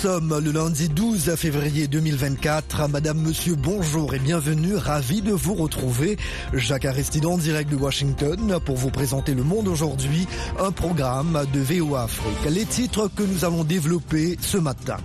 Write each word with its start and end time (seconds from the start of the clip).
sommes 0.00 0.40
le 0.42 0.50
lundi 0.50 0.88
12 0.88 1.34
février 1.34 1.86
2024. 1.86 2.88
Madame, 2.88 3.20
monsieur, 3.20 3.54
bonjour 3.54 4.14
et 4.14 4.18
bienvenue. 4.18 4.74
Ravi 4.74 5.20
de 5.20 5.32
vous 5.32 5.52
retrouver. 5.52 6.16
Jacques 6.54 6.86
Aristide 6.86 7.26
en 7.26 7.36
direct 7.36 7.70
de 7.70 7.76
Washington 7.76 8.58
pour 8.64 8.76
vous 8.76 8.88
présenter 8.88 9.34
Le 9.34 9.42
Monde 9.42 9.68
aujourd'hui, 9.68 10.26
un 10.58 10.72
programme 10.72 11.44
de 11.52 11.60
VOA 11.60 12.04
Afrique. 12.04 12.46
Les 12.48 12.64
titres 12.64 13.10
que 13.14 13.22
nous 13.22 13.44
allons 13.44 13.62
développer 13.62 14.38
ce 14.40 14.56
matin. 14.56 14.96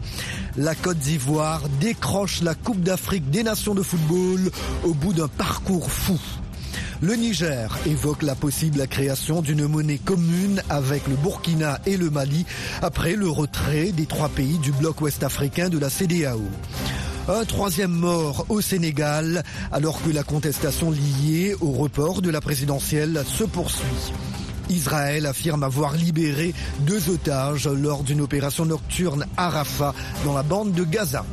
La 0.55 0.75
Côte 0.75 0.99
d'Ivoire 0.99 1.63
décroche 1.81 2.41
la 2.41 2.55
Coupe 2.55 2.79
d'Afrique 2.79 3.29
des 3.29 3.43
Nations 3.43 3.75
de 3.75 3.81
football 3.81 4.49
au 4.85 4.93
bout 4.93 5.11
d'un 5.11 5.27
parcours 5.27 5.91
fou. 5.91 6.17
Le 7.01 7.15
Niger 7.15 7.77
évoque 7.85 8.23
la 8.23 8.35
possible 8.35 8.87
création 8.87 9.41
d'une 9.41 9.67
monnaie 9.67 9.97
commune 9.97 10.61
avec 10.69 11.07
le 11.07 11.15
Burkina 11.15 11.79
et 11.85 11.97
le 11.97 12.09
Mali 12.09 12.45
après 12.81 13.15
le 13.15 13.29
retrait 13.29 13.91
des 13.91 14.05
trois 14.05 14.29
pays 14.29 14.57
du 14.59 14.71
bloc 14.71 15.01
ouest-africain 15.01 15.69
de 15.69 15.77
la 15.77 15.89
CDAO. 15.89 16.41
Un 17.27 17.43
troisième 17.43 17.91
mort 17.91 18.45
au 18.49 18.61
Sénégal 18.61 19.43
alors 19.71 20.01
que 20.01 20.09
la 20.09 20.23
contestation 20.23 20.91
liée 20.91 21.55
au 21.59 21.71
report 21.71 22.21
de 22.21 22.29
la 22.29 22.39
présidentielle 22.39 23.23
se 23.27 23.43
poursuit. 23.43 24.13
Israël 24.69 25.25
affirme 25.25 25.63
avoir 25.63 25.93
libéré 25.93 26.53
deux 26.81 27.09
otages 27.09 27.67
lors 27.67 28.03
d'une 28.03 28.21
opération 28.21 28.65
nocturne 28.65 29.25
à 29.37 29.49
Rafah 29.49 29.93
dans 30.23 30.33
la 30.33 30.43
bande 30.43 30.71
de 30.71 30.83
Gaza. 30.83 31.25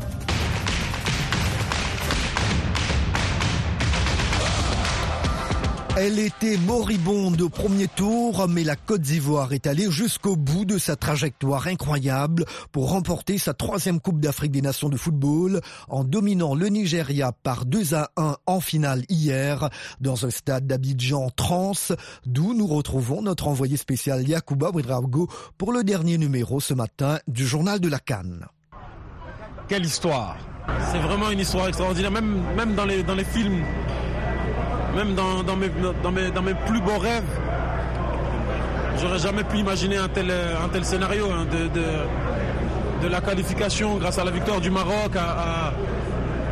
Elle 5.94 6.18
était 6.18 6.56
moribonde 6.56 7.42
au 7.42 7.50
premier 7.50 7.86
tour, 7.86 8.48
mais 8.48 8.64
la 8.64 8.76
Côte 8.76 9.02
d'Ivoire 9.02 9.52
est 9.52 9.66
allée 9.66 9.90
jusqu'au 9.90 10.36
bout 10.36 10.64
de 10.64 10.78
sa 10.78 10.96
trajectoire 10.96 11.66
incroyable 11.66 12.46
pour 12.72 12.88
remporter 12.88 13.36
sa 13.36 13.52
troisième 13.52 14.00
Coupe 14.00 14.18
d'Afrique 14.18 14.52
des 14.52 14.62
Nations 14.62 14.88
de 14.88 14.96
football 14.96 15.60
en 15.90 16.02
dominant 16.02 16.54
le 16.54 16.68
Nigeria 16.68 17.32
par 17.42 17.66
2 17.66 17.94
à 17.94 18.10
1 18.16 18.36
en 18.46 18.60
finale 18.60 19.04
hier 19.10 19.68
dans 20.00 20.24
un 20.24 20.30
stade 20.30 20.66
d'Abidjan 20.66 21.28
trans, 21.28 21.72
d'où 22.24 22.54
nous 22.54 22.66
retrouvons 22.66 23.20
notre 23.20 23.46
envoyé 23.46 23.76
spécial 23.76 24.26
Yacouba 24.26 24.70
Ouedraogo 24.70 25.28
pour 25.58 25.74
le 25.74 25.84
dernier 25.84 26.16
numéro 26.16 26.58
ce 26.58 26.72
matin 26.72 27.18
du 27.28 27.46
journal 27.46 27.80
de 27.80 27.88
la 27.88 27.98
Cannes. 27.98 28.46
Quelle 29.68 29.84
histoire 29.84 30.38
C'est 30.90 31.00
vraiment 31.00 31.30
une 31.30 31.40
histoire 31.40 31.68
extraordinaire, 31.68 32.10
même, 32.10 32.74
dans 32.74 32.86
les 32.86 33.24
films 33.24 33.62
même 34.94 35.14
dans, 35.14 35.56
mes, 35.56 36.54
plus 36.66 36.80
beaux 36.80 36.98
rêves, 36.98 37.22
j'aurais 39.00 39.18
jamais 39.18 39.44
pu 39.44 39.58
imaginer 39.58 39.96
un 39.96 40.08
tel, 40.08 40.32
tel 40.72 40.84
scénario 40.84 41.26
hein, 41.30 41.46
de, 41.46 43.08
la 43.08 43.20
qualification 43.20 43.96
grâce 43.96 44.18
à 44.18 44.24
la 44.24 44.30
victoire 44.30 44.60
du 44.60 44.70
Maroc, 44.70 45.16
à, 45.16 45.72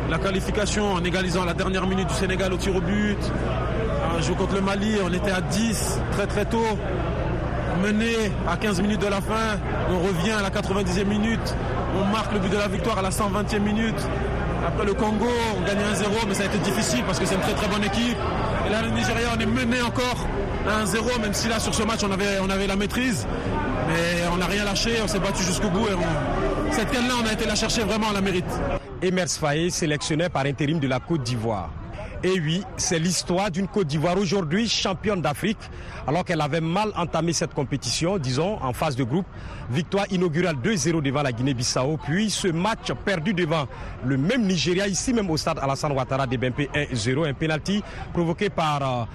la 0.09 0.17
qualification 0.17 0.93
en 0.93 1.03
égalisant 1.03 1.45
la 1.45 1.53
dernière 1.53 1.87
minute 1.87 2.07
du 2.07 2.13
Sénégal 2.13 2.51
au 2.51 2.57
tir 2.57 2.75
au 2.75 2.81
but. 2.81 3.17
Un 4.17 4.21
jeu 4.21 4.33
contre 4.33 4.55
le 4.55 4.61
Mali, 4.61 4.95
on 5.05 5.13
était 5.13 5.31
à 5.31 5.39
10 5.39 5.99
très 6.11 6.27
très 6.27 6.45
tôt. 6.45 6.77
Mené 7.81 8.31
à 8.47 8.57
15 8.57 8.81
minutes 8.81 9.01
de 9.01 9.07
la 9.07 9.21
fin, 9.21 9.57
on 9.89 9.99
revient 9.99 10.31
à 10.31 10.41
la 10.41 10.49
90e 10.49 11.05
minute, 11.05 11.55
on 11.99 12.05
marque 12.05 12.33
le 12.33 12.39
but 12.39 12.51
de 12.51 12.57
la 12.57 12.67
victoire 12.67 12.99
à 12.99 13.01
la 13.01 13.09
120e 13.09 13.59
minute. 13.59 14.07
Après 14.65 14.85
le 14.85 14.93
Congo, 14.93 15.27
on 15.57 15.61
gagne 15.61 15.79
1-0, 15.79 16.27
mais 16.27 16.33
ça 16.35 16.43
a 16.43 16.45
été 16.45 16.59
difficile 16.59 17.03
parce 17.05 17.19
que 17.19 17.25
c'est 17.25 17.35
une 17.35 17.41
très 17.41 17.53
très 17.53 17.67
bonne 17.67 17.83
équipe. 17.83 18.17
Et 18.67 18.69
là, 18.69 18.81
le 18.83 18.89
Nigeria, 18.89 19.29
on 19.35 19.39
est 19.39 19.45
mené 19.45 19.81
encore 19.81 20.27
1-0, 20.67 21.21
même 21.21 21.33
si 21.33 21.47
là, 21.47 21.59
sur 21.59 21.73
ce 21.73 21.83
match, 21.83 22.01
on 22.03 22.11
avait, 22.11 22.39
on 22.41 22.49
avait 22.49 22.67
la 22.67 22.75
maîtrise. 22.75 23.27
Mais 23.87 24.27
on 24.31 24.37
n'a 24.37 24.45
rien 24.45 24.63
lâché, 24.63 24.91
on 25.03 25.07
s'est 25.07 25.19
battu 25.19 25.43
jusqu'au 25.43 25.69
bout. 25.69 25.87
Et 25.87 26.71
Cette 26.73 26.91
canne-là, 26.91 27.15
on 27.23 27.27
a 27.27 27.33
été 27.33 27.45
la 27.45 27.55
chercher 27.55 27.81
vraiment, 27.81 28.07
on 28.11 28.13
la 28.13 28.21
mérite. 28.21 28.45
Emers 29.01 29.29
Faye, 29.29 29.71
sélectionné 29.71 30.29
par 30.29 30.45
intérim 30.45 30.79
de 30.79 30.87
la 30.87 30.99
Côte 30.99 31.23
d'Ivoire. 31.23 31.71
Et 32.23 32.39
oui, 32.39 32.63
c'est 32.77 32.99
l'histoire 32.99 33.49
d'une 33.49 33.67
Côte 33.67 33.87
d'Ivoire 33.87 34.15
aujourd'hui 34.15 34.69
championne 34.69 35.21
d'Afrique, 35.21 35.57
alors 36.05 36.23
qu'elle 36.23 36.41
avait 36.41 36.61
mal 36.61 36.91
entamé 36.95 37.33
cette 37.33 37.53
compétition, 37.55 38.19
disons, 38.19 38.61
en 38.61 38.73
phase 38.73 38.95
de 38.95 39.03
groupe. 39.03 39.25
Victoire 39.71 40.05
inaugurale 40.11 40.57
2-0 40.63 41.01
devant 41.01 41.23
la 41.23 41.31
Guinée-Bissau, 41.31 41.97
puis 42.03 42.29
ce 42.29 42.49
match 42.49 42.91
perdu 43.05 43.33
devant 43.33 43.67
le 44.05 44.17
même 44.17 44.43
Nigeria, 44.45 44.87
ici 44.87 45.13
même 45.13 45.31
au 45.31 45.37
stade 45.37 45.57
Alassane 45.59 45.93
Ouattara 45.93 46.27
de 46.27 46.37
BMP 46.37 46.69
1-0, 46.75 47.27
un 47.27 47.33
penalty 47.33 47.81
provoqué 48.13 48.51
par 48.51 48.81
euh, 48.83 49.05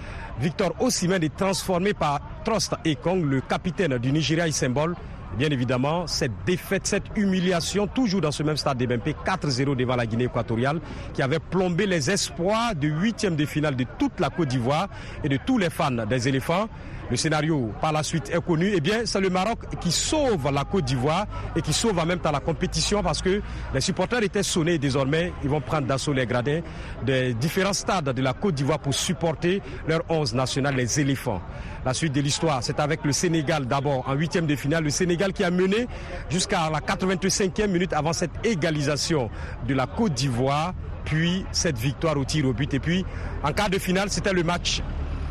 Victor 0.41 0.75
Osimhen 0.81 1.23
et 1.23 1.31
transformé 1.31 1.95
par 1.95 2.21
Trost 2.45 2.75
Ekong, 2.85 3.23
le 3.25 3.41
capitaine 3.41 3.99
du 3.99 4.11
Nigeria 4.11 4.49
et 4.49 4.53
symbole 4.53 4.97
Bien 5.39 5.51
évidemment, 5.51 6.07
cette 6.07 6.33
défaite, 6.47 6.87
cette 6.87 7.05
humiliation, 7.15 7.87
toujours 7.87 8.23
dans 8.23 8.33
ce 8.33 8.43
même 8.43 8.57
stade 8.57 8.79
des 8.79 8.87
BMP, 8.87 9.15
4-0 9.25 9.77
devant 9.77 9.97
la 9.97 10.07
Guinée 10.07 10.25
équatoriale, 10.25 10.81
qui 11.13 11.21
avait 11.21 11.39
plombé 11.39 11.85
les 11.85 12.11
espoirs 12.11 12.75
de 12.75 12.89
huitième 12.89 13.37
de 13.37 13.45
finale 13.45 13.77
de 13.77 13.85
toute 13.99 14.19
la 14.19 14.31
Côte 14.31 14.49
d'Ivoire 14.49 14.89
et 15.23 15.29
de 15.29 15.39
tous 15.45 15.59
les 15.59 15.69
fans 15.69 15.91
des 15.91 16.29
éléphants. 16.29 16.69
Le 17.11 17.17
scénario 17.17 17.71
par 17.81 17.93
la 17.93 18.03
suite 18.03 18.31
est 18.35 18.45
connu. 18.45 18.73
Eh 18.75 18.81
bien, 18.81 19.03
c'est 19.05 19.21
le 19.21 19.31
Maroc 19.31 19.61
qui 19.81 19.93
sauve 19.93 20.51
la 20.53 20.65
Côte 20.65 20.85
d'Ivoire 20.85 21.27
et 21.55 21.63
qui 21.63 21.73
sauve 21.73 21.99
en 21.99 22.07
même 22.07 22.19
temps 22.19 22.33
la 22.33 22.41
compétition 22.41 23.03
parce 23.03 23.23
que 23.23 23.41
les 23.73 23.81
supporters 23.81 24.23
étaient 24.25 24.43
sonnés 24.43 24.79
désormais. 24.79 25.33
Ils 25.45 25.49
vont 25.49 25.61
prendre 25.61 25.87
d'assaut 25.87 26.13
les 26.13 26.27
gradins 26.27 26.61
des 27.05 27.35
différents 27.35 27.73
stades 27.73 28.11
de 28.11 28.23
la 28.23 28.33
Côte 28.33 28.55
d'Ivoire 28.55 28.81
pour 28.81 28.93
supporter 28.95 29.63
leur 29.87 30.03
11 30.09 30.35
national, 30.35 30.75
les 30.75 30.99
éléphants. 31.01 31.41
La 31.85 31.95
suite 31.95 32.13
de 32.13 32.21
l'histoire, 32.21 32.63
c'est 32.63 32.81
avec 32.81 33.05
le 33.05 33.13
Sénégal 33.13 33.67
d'abord 33.67 34.09
en 34.09 34.15
huitième 34.15 34.47
de 34.47 34.57
finale. 34.57 34.83
Le 34.83 34.91
Sénégal 34.91 35.33
qui 35.33 35.45
a 35.45 35.51
mené 35.53 35.87
jusqu'à 36.29 36.69
la 36.71 36.81
85e 36.81 37.69
minute 37.69 37.93
avant 37.93 38.13
cette 38.13 38.45
égalisation 38.45 39.31
de 39.69 39.75
la 39.75 39.87
Côte 39.87 40.15
d'Ivoire, 40.15 40.75
puis 41.05 41.47
cette 41.53 41.79
victoire 41.79 42.17
au 42.19 42.25
tir 42.25 42.47
au 42.47 42.53
but. 42.53 42.75
Et 42.75 42.81
puis 42.81 43.05
en 43.45 43.53
quart 43.53 43.71
de 43.71 43.79
finale, 43.79 44.11
c'était 44.11 44.33
le 44.33 44.43
match. 44.43 44.83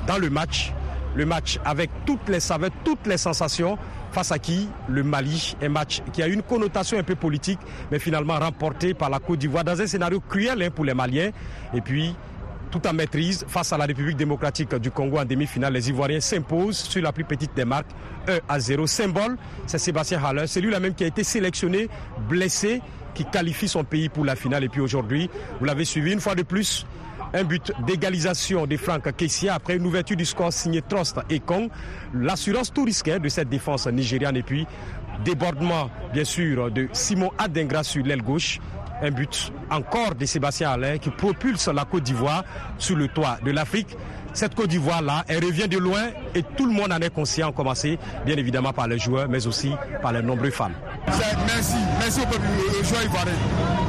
Dans 0.07 0.17
le 0.17 0.29
match, 0.29 0.71
le 1.15 1.25
match 1.25 1.59
avec 1.65 1.89
toutes 2.05 2.27
les 2.29 2.39
saveurs, 2.39 2.71
toutes 2.83 3.07
les 3.07 3.17
sensations. 3.17 3.77
Face 4.11 4.31
à 4.31 4.39
qui? 4.39 4.69
Le 4.87 5.03
Mali, 5.03 5.57
un 5.61 5.69
match 5.69 6.01
qui 6.13 6.23
a 6.23 6.27
une 6.27 6.41
connotation 6.41 6.97
un 6.97 7.03
peu 7.03 7.15
politique, 7.15 7.59
mais 7.91 7.99
finalement 7.99 8.39
remporté 8.39 8.93
par 8.93 9.09
la 9.09 9.19
Côte 9.19 9.39
d'Ivoire 9.39 9.63
dans 9.63 9.81
un 9.81 9.87
scénario 9.87 10.21
cruel 10.21 10.61
hein, 10.61 10.69
pour 10.73 10.85
les 10.85 10.93
Maliens. 10.93 11.31
Et 11.73 11.81
puis 11.81 12.15
tout 12.71 12.85
en 12.87 12.93
maîtrise 12.93 13.45
face 13.47 13.71
à 13.71 13.77
la 13.77 13.85
République 13.85 14.17
démocratique 14.17 14.75
du 14.75 14.91
Congo 14.91 15.17
en 15.17 15.25
demi-finale. 15.25 15.73
Les 15.73 15.89
Ivoiriens 15.89 16.19
s'imposent 16.19 16.77
sur 16.77 17.01
la 17.01 17.11
plus 17.11 17.23
petite 17.23 17.53
des 17.55 17.65
marques, 17.65 17.91
1 18.27 18.39
à 18.49 18.59
0. 18.59 18.87
Symbole, 18.87 19.37
c'est 19.65 19.77
Sébastien 19.77 20.23
Haller. 20.23 20.47
C'est 20.47 20.61
lui-là 20.61 20.79
même 20.79 20.93
qui 20.93 21.03
a 21.03 21.07
été 21.07 21.23
sélectionné, 21.23 21.89
blessé, 22.27 22.81
qui 23.13 23.23
qualifie 23.25 23.67
son 23.67 23.83
pays 23.83 24.09
pour 24.09 24.25
la 24.25 24.35
finale. 24.35 24.63
Et 24.63 24.69
puis 24.69 24.81
aujourd'hui, 24.81 25.29
vous 25.59 25.65
l'avez 25.65 25.85
suivi 25.85 26.11
une 26.11 26.19
fois 26.19 26.35
de 26.35 26.43
plus, 26.43 26.85
un 27.33 27.43
but 27.43 27.71
d'égalisation 27.85 28.67
de 28.67 28.77
Franck 28.77 29.15
Kessia 29.15 29.55
après 29.55 29.77
une 29.77 29.85
ouverture 29.85 30.17
du 30.17 30.25
score 30.25 30.53
signé 30.53 30.81
Trost 30.81 31.17
et 31.29 31.39
Kong. 31.39 31.69
L'assurance 32.13 32.71
tout 32.71 32.83
risquée 32.83 33.19
de 33.19 33.29
cette 33.29 33.49
défense 33.49 33.87
nigériane 33.87 34.37
et 34.37 34.43
puis 34.43 34.67
débordement 35.23 35.89
bien 36.13 36.25
sûr 36.25 36.71
de 36.71 36.87
Simon 36.93 37.31
Adengra 37.37 37.83
sur 37.83 38.03
l'aile 38.03 38.21
gauche 38.21 38.59
un 39.01 39.11
but 39.11 39.51
encore 39.69 40.15
de 40.15 40.25
Sébastien 40.25 40.71
Alain 40.71 40.97
qui 40.97 41.09
propulse 41.09 41.67
la 41.67 41.85
Côte 41.85 42.03
d'Ivoire 42.03 42.43
sur 42.77 42.95
le 42.95 43.07
toit 43.07 43.37
de 43.43 43.51
l'Afrique. 43.51 43.95
Cette 44.33 44.55
Côte 44.55 44.67
d'Ivoire-là, 44.67 45.23
elle 45.27 45.43
revient 45.43 45.67
de 45.67 45.77
loin 45.77 46.09
et 46.33 46.43
tout 46.43 46.65
le 46.65 46.73
monde 46.73 46.91
en 46.91 46.99
est 46.99 47.13
conscient, 47.13 47.51
commencé 47.51 47.97
bien 48.25 48.35
évidemment 48.35 48.73
par 48.73 48.87
les 48.87 48.99
joueurs, 48.99 49.29
mais 49.29 49.47
aussi 49.47 49.71
par 50.01 50.11
les 50.11 50.21
nombreux 50.21 50.51
fans. 50.51 50.71
Merci, 51.07 51.75
merci 51.99 52.21
au 52.21 52.25
peuple, 52.25 52.45
aux 52.79 52.83
joueurs 52.83 53.03
ivoiriens. 53.03 53.33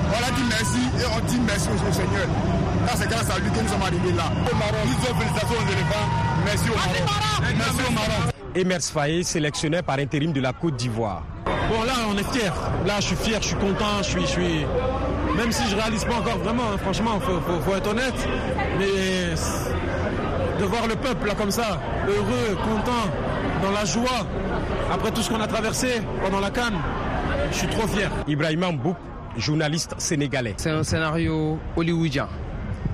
On 0.08 0.28
a 0.28 0.30
dit 0.36 0.42
merci 0.48 0.78
et 1.00 1.06
on 1.16 1.26
dit 1.26 1.40
merci 1.46 1.68
au 1.68 1.92
Seigneur. 1.92 2.26
C'est 2.94 3.08
grâce 3.08 3.30
à 3.30 3.38
lui 3.38 3.50
que 3.50 3.60
nous 3.60 3.68
sommes 3.68 3.82
arrivés 3.82 4.12
là. 4.12 4.24
Au 4.50 4.56
Maroc, 4.56 4.74
nous 4.86 5.06
avons 5.06 5.20
félicitations 5.20 5.56
aux 5.56 5.72
éléphants. 5.72 6.08
Merci 6.44 6.70
au 6.70 6.74
Maroc. 6.74 7.54
Merci 7.56 7.80
au 7.88 7.92
Maroc. 7.92 8.34
Emers 8.54 8.82
Faye, 8.82 9.22
sélectionné 9.24 9.82
par 9.82 9.98
intérim 9.98 10.32
de 10.32 10.40
la 10.40 10.52
Côte 10.52 10.76
d'Ivoire. 10.76 11.22
Bon 11.44 11.82
là 11.82 11.92
on 12.08 12.16
est 12.16 12.32
fiers. 12.32 12.52
Là 12.86 12.94
je 13.00 13.06
suis 13.06 13.16
fier, 13.16 13.38
je 13.42 13.48
suis 13.48 13.56
content, 13.56 13.98
je 13.98 14.04
suis, 14.04 14.20
je 14.22 14.26
suis... 14.26 14.66
Même 15.36 15.52
si 15.52 15.68
je 15.68 15.76
réalise 15.76 16.04
pas 16.04 16.14
encore 16.14 16.38
vraiment, 16.38 16.62
hein, 16.72 16.78
franchement, 16.78 17.20
faut, 17.20 17.40
faut, 17.60 17.76
être 17.76 17.90
honnête. 17.90 18.14
Mais 18.78 19.34
de 20.58 20.64
voir 20.64 20.86
le 20.86 20.96
peuple 20.96 21.26
là 21.26 21.34
comme 21.34 21.50
ça, 21.50 21.80
heureux, 22.08 22.56
content, 22.64 23.10
dans 23.62 23.72
la 23.72 23.84
joie, 23.84 24.26
après 24.90 25.10
tout 25.10 25.20
ce 25.20 25.28
qu'on 25.28 25.40
a 25.40 25.46
traversé 25.46 26.00
pendant 26.22 26.40
la 26.40 26.50
canne, 26.50 26.78
je 27.50 27.56
suis 27.56 27.68
trop 27.68 27.86
fier. 27.86 28.10
Ibrahim 28.26 28.64
Mbouk, 28.72 28.96
journaliste 29.36 29.94
sénégalais. 29.98 30.54
C'est 30.56 30.70
un 30.70 30.82
scénario 30.82 31.58
hollywoodien 31.76 32.28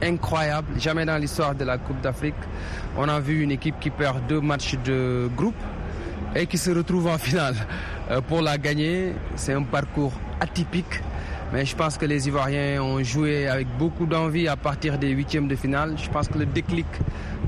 incroyable. 0.03 0.79
Jamais 0.79 1.05
dans 1.05 1.17
l'histoire 1.17 1.55
de 1.55 1.65
la 1.65 1.79
Coupe 1.79 2.01
d'Afrique, 2.01 2.35
on 2.97 3.09
a 3.09 3.21
vu 3.21 3.43
une 3.43 3.53
équipe 3.53 3.79
qui 3.81 3.91
perd 3.91 4.27
deux 4.27 4.41
matchs 4.41 4.77
de 4.85 5.31
groupe 5.37 5.55
et 6.35 6.47
qui 6.47 6.59
se 6.59 6.71
retrouve 6.71 7.07
en 7.07 7.19
finale. 7.19 7.55
Euh, 8.11 8.21
pour 8.21 8.43
la 8.43 8.59
gagner, 8.59 9.13
c'est 9.37 9.53
un 9.53 9.63
parcours 9.63 10.13
atypique. 10.41 11.01
Mais 11.53 11.67
je 11.67 11.77
pense 11.77 11.99
que 11.99 12.07
les 12.07 12.27
Ivoiriens 12.29 12.83
ont 12.83 13.03
joué 13.03 13.47
avec 13.47 13.69
beaucoup 13.79 14.07
d'envie 14.07 14.49
à 14.49 14.57
partir 14.57 14.99
des 14.99 15.11
huitièmes 15.11 15.49
de 15.49 15.55
finale. 15.57 15.97
Je 16.03 16.09
pense 16.09 16.27
que 16.29 16.39
le 16.39 16.47
déclic 16.47 16.87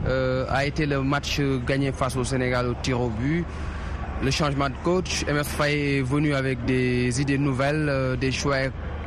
euh, 0.06 0.44
a 0.50 0.66
été 0.66 0.84
le 0.84 1.00
match 1.02 1.40
gagné 1.66 1.90
face 1.92 2.14
au 2.16 2.24
Sénégal 2.24 2.66
au 2.68 2.74
tir 2.82 3.00
au 3.00 3.08
but. 3.08 3.44
le 4.22 4.30
changement 4.30 4.68
de 4.68 4.74
coach. 4.84 5.24
MS 5.26 5.44
Faye 5.44 5.98
est 5.98 6.02
venu 6.02 6.34
avec 6.34 6.64
des 6.66 7.20
idées 7.20 7.38
nouvelles, 7.38 8.16
des 8.20 8.30
choix, 8.30 8.56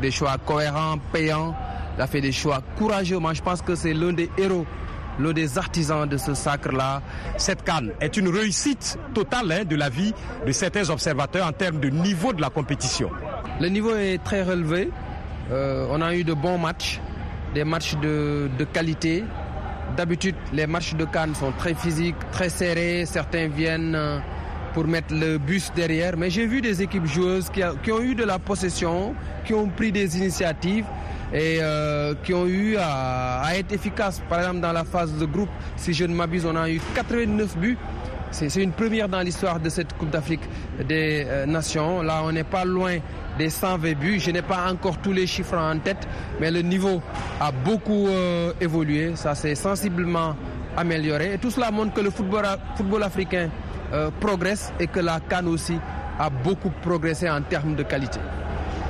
des 0.02 0.12
choix 0.12 0.36
cohérents, 0.44 0.98
payants. 1.14 1.56
Il 1.98 2.02
a 2.02 2.08
fait 2.08 2.22
des 2.22 2.32
choix 2.32 2.62
courageux. 2.78 3.18
Je 3.34 3.42
pense 3.42 3.62
que 3.62 3.76
c'est 3.76 3.94
l'un 3.94 4.14
des 4.14 4.30
héros 4.38 4.66
l'un 5.20 5.34
des 5.34 5.58
artisans 5.58 6.08
de 6.08 6.16
ce 6.16 6.36
sacre-là. 6.36 7.02
Cette 7.38 7.64
canne 7.64 7.92
est 8.00 8.18
une 8.18 8.28
réussite 8.28 9.00
totale 9.16 9.52
hein, 9.52 9.66
de 9.66 9.76
la 9.76 9.90
vie 9.90 10.14
de 10.46 10.52
certains 10.52 10.92
observateurs 10.92 11.48
en 11.48 11.52
termes 11.54 11.80
de 11.80 11.90
niveau 11.90 12.34
de 12.34 12.42
la 12.42 12.52
compétition. 12.52 13.10
Le 13.60 13.68
niveau 13.70 13.96
est 13.96 14.24
très 14.24 14.44
relevé. 14.44 14.92
on 15.50 16.02
a 16.02 16.14
eu 16.14 16.24
de 16.24 16.34
bons 16.34 16.60
matchs, 16.60 17.02
des 17.56 17.64
matchs 17.64 17.96
de, 17.96 18.48
de 18.60 18.64
qualité, 18.64 19.24
D'habitude, 19.96 20.36
les 20.54 20.68
matchs 20.68 20.96
de 20.96 21.06
Cannes 21.06 21.34
sont 21.34 21.52
très 21.58 21.74
physiques, 21.74 22.18
très 22.32 22.50
serrés. 22.50 23.06
Certains 23.06 23.48
viennent 23.48 23.96
euh, 23.96 24.20
pour 24.74 24.86
mettre 24.86 25.14
le 25.14 25.38
bus 25.38 25.72
derrière. 25.76 26.18
Mais 26.18 26.30
j'ai 26.30 26.46
vu 26.46 26.62
des 26.62 26.82
équipes 26.82 27.06
joueuses 27.06 27.50
qui, 27.50 27.92
ont 27.92 28.02
eu 28.02 28.14
de 28.14 28.24
la 28.24 28.38
possession, 28.38 29.16
qui 29.46 29.54
ont 29.54 29.68
pris 29.70 29.92
des 29.92 30.18
initiatives 30.18 30.86
et 31.34 31.60
euh, 31.62 32.14
qui 32.24 32.34
ont 32.34 32.46
eu 32.46 32.78
à, 32.78 33.44
être 33.56 33.72
efficaces. 33.74 34.22
Par 34.30 34.40
exemple, 34.40 34.60
dans 34.60 34.72
la 34.72 34.84
phase 34.84 35.14
de 35.18 35.26
groupe, 35.26 35.50
si 35.76 35.94
je 35.94 36.06
ne 36.06 36.14
m'abuse, 36.14 36.46
on 36.46 36.56
a 36.56 36.70
eu 36.70 36.80
89 36.96 37.58
buts. 37.58 37.78
C'est 38.30 38.54
une 38.62 38.74
première 38.74 39.08
dans 39.08 39.22
l'histoire 39.22 39.60
de 39.60 39.70
cette 39.70 39.94
Coupe 39.98 40.10
d'Afrique 40.10 40.42
des 40.88 41.26
euh, 41.28 41.46
Nations. 41.46 42.02
Là, 42.02 42.22
on 42.24 42.32
n'est 42.32 42.44
pas 42.44 42.66
loin 42.66 42.98
des 43.38 43.50
120 43.50 43.94
buts. 43.94 44.20
Je 44.20 44.32
n'ai 44.32 44.42
pas 44.42 44.70
encore 44.70 44.98
tous 44.98 45.14
les 45.14 45.26
chiffres 45.26 45.58
en 45.58 45.80
tête, 45.80 46.08
mais 46.40 46.52
le 46.52 46.62
niveau 46.62 47.02
a 47.40 47.52
beaucoup 47.52 48.08
euh, 48.08 48.52
évolué. 48.60 49.16
Ça 49.16 49.34
s'est 49.34 49.56
sensiblement 49.56 50.36
amélioré. 50.76 51.34
Et 51.34 51.38
tout 51.38 51.52
cela 51.52 51.72
montre 51.72 51.94
que 51.94 52.02
le 52.02 52.10
football, 52.10 52.46
football 52.76 53.04
africain 53.04 53.50
progresse 54.20 54.74
et 54.82 54.88
que 54.88 55.00
la 55.00 55.22
Cannes 55.22 55.48
aussi 55.48 55.80
a 56.20 56.30
beaucoup 56.30 56.72
progressé 56.82 57.30
en 57.30 57.42
termes 57.42 57.76
de 57.76 57.84
qualité. 57.84 58.20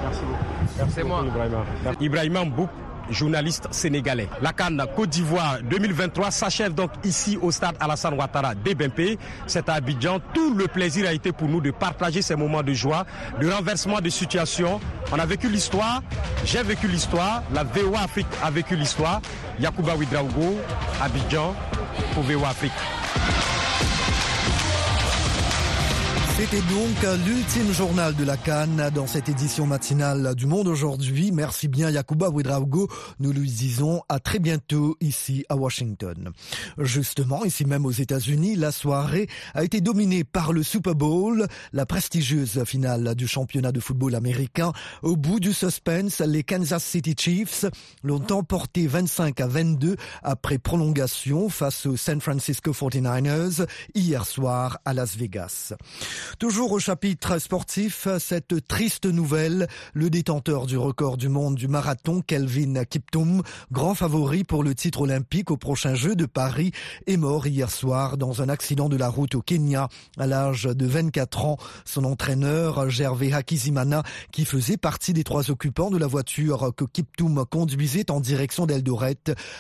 Merci 0.04 0.22
beaucoup. 0.26 0.47
Merci 0.78 1.04
moi. 1.04 1.24
Ibrahima 2.00 2.46
Mbouk 2.46 2.70
journaliste 3.10 3.68
sénégalais. 3.72 4.28
La 4.42 4.54
Cannes 4.54 4.84
Côte 4.96 5.10
d'Ivoire 5.10 5.58
2023 5.64 6.32
s'achève 6.32 6.74
donc 6.74 6.92
ici 7.04 7.38
au 7.42 7.52
stade 7.52 7.76
Alassane 7.80 8.16
Ouattara 8.16 8.56
d'Ebempe. 8.56 9.18
C'est 9.46 9.70
à 9.70 9.74
Abidjan. 9.76 10.20
Tout 10.34 10.54
le 10.54 10.68
plaisir 10.68 11.08
a 11.08 11.14
été 11.14 11.32
pour 11.32 11.48
nous 11.48 11.62
de 11.62 11.72
partager 11.72 12.22
ces 12.22 12.36
moments 12.36 12.64
de 12.64 12.74
joie, 12.74 13.06
de 13.40 13.50
renversement 13.50 14.00
de 14.02 14.10
situation. 14.10 14.80
On 15.12 15.20
a 15.20 15.26
vécu 15.26 15.50
l'histoire, 15.50 16.02
j'ai 16.46 16.64
vécu 16.64 16.88
l'histoire, 16.88 17.44
la 17.54 17.64
VOA 17.64 18.00
Afrique 18.04 18.28
a 18.44 18.52
vécu 18.52 18.76
l'histoire. 18.76 19.22
Yacouba 19.60 19.96
Ouidraogo, 19.96 20.58
Abidjan 21.02 21.56
pour 22.14 22.24
VOA 22.24 22.50
Afrique. 22.50 23.57
C'était 26.40 26.62
donc 26.62 27.26
l'ultime 27.26 27.74
journal 27.74 28.16
de 28.16 28.24
la 28.24 28.38
Cannes 28.38 28.92
dans 28.94 29.08
cette 29.08 29.28
édition 29.28 29.66
matinale 29.66 30.36
du 30.36 30.46
Monde 30.46 30.68
aujourd'hui. 30.68 31.32
Merci 31.32 31.68
bien 31.68 31.90
Yacouba 31.90 32.30
Ouedraogo. 32.30 32.88
Nous 33.20 33.32
lui 33.32 33.50
disons 33.50 34.04
à 34.08 34.20
très 34.20 34.38
bientôt 34.38 34.96
ici 35.02 35.46
à 35.50 35.56
Washington. 35.56 36.30
Justement, 36.78 37.44
ici 37.44 37.66
même 37.66 37.88
aux 37.88 37.92
États-Unis, 37.92 38.56
la 38.56 38.72
soirée 38.72 39.28
a 39.56 39.64
été 39.64 39.82
dominée 39.82 40.24
par 40.24 40.54
le 40.54 40.62
Super 40.62 40.94
Bowl, 40.94 41.48
la 41.74 41.88
prestigieuse 41.88 42.64
finale 42.66 43.16
du 43.16 43.28
championnat 43.28 43.72
de 43.72 43.80
football 43.80 44.14
américain. 44.14 44.74
Au 45.02 45.16
bout 45.16 45.40
du 45.40 45.54
suspense, 45.54 46.20
les 46.20 46.44
Kansas 46.44 46.84
City 46.84 47.16
Chiefs 47.18 47.66
l'ont 48.04 48.32
emporté 48.32 48.86
25 48.86 49.42
à 49.42 49.48
22 49.48 49.96
après 50.22 50.60
prolongation 50.60 51.50
face 51.50 51.88
aux 51.88 51.98
San 51.98 52.22
Francisco 52.22 52.74
49ers 52.74 53.66
hier 53.96 54.24
soir 54.28 54.78
à 54.86 54.94
Las 54.94 55.18
Vegas. 55.18 55.74
Toujours 56.40 56.72
au 56.72 56.80
chapitre 56.80 57.40
sportif, 57.40 58.08
cette 58.20 58.68
triste 58.68 59.06
nouvelle, 59.06 59.68
le 59.94 60.10
détenteur 60.10 60.66
du 60.66 60.78
record 60.78 61.18
du 61.18 61.30
monde 61.30 61.56
du 61.56 61.68
marathon, 61.68 62.22
Kelvin 62.22 62.84
Kiptoum, 62.86 63.42
grand 63.72 63.96
favori 63.96 64.44
pour 64.44 64.64
le 64.64 64.76
titre 64.76 65.02
olympique 65.02 65.50
au 65.52 65.58
prochain 65.58 65.96
Jeu 65.96 66.16
de 66.16 66.26
Paris, 66.26 66.72
est 67.08 67.18
mort 67.18 67.48
hier 67.48 67.72
soir 67.72 68.18
dans 68.18 68.42
un 68.42 68.50
accident 68.50 68.90
de 68.90 68.98
la 68.98 69.10
route 69.10 69.36
au 69.36 69.42
Kenya 69.42 69.88
à 70.18 70.28
l'âge 70.28 70.64
de 70.64 70.86
24 70.86 71.46
ans. 71.46 71.58
Son 71.86 72.04
entraîneur, 72.04 72.90
Gervais 72.90 73.34
Hakizimana, 73.34 74.04
qui 74.32 74.46
faisait 74.46 74.78
partie 74.78 75.14
des 75.14 75.24
trois 75.24 75.50
occupants 75.50 75.90
de 75.90 75.98
la 75.98 76.08
voiture 76.08 76.72
que 76.76 76.86
Kiptoum 76.86 77.46
conduisait 77.50 78.12
en 78.12 78.20
direction 78.20 78.66
d'Eldoret, 78.66 79.18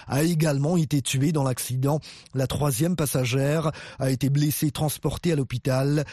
a 0.08 0.24
également 0.24 0.78
été 0.78 1.02
tué 1.02 1.32
dans 1.32 1.44
l'accident. 1.44 2.00
La 2.36 2.48
troisième 2.48 2.96
passagère 2.96 3.72
a 4.00 4.12
été 4.12 4.30
blessée 4.30 4.72
transportée 4.72 5.32
à 5.32 5.36
l'hôpital. 5.36 6.06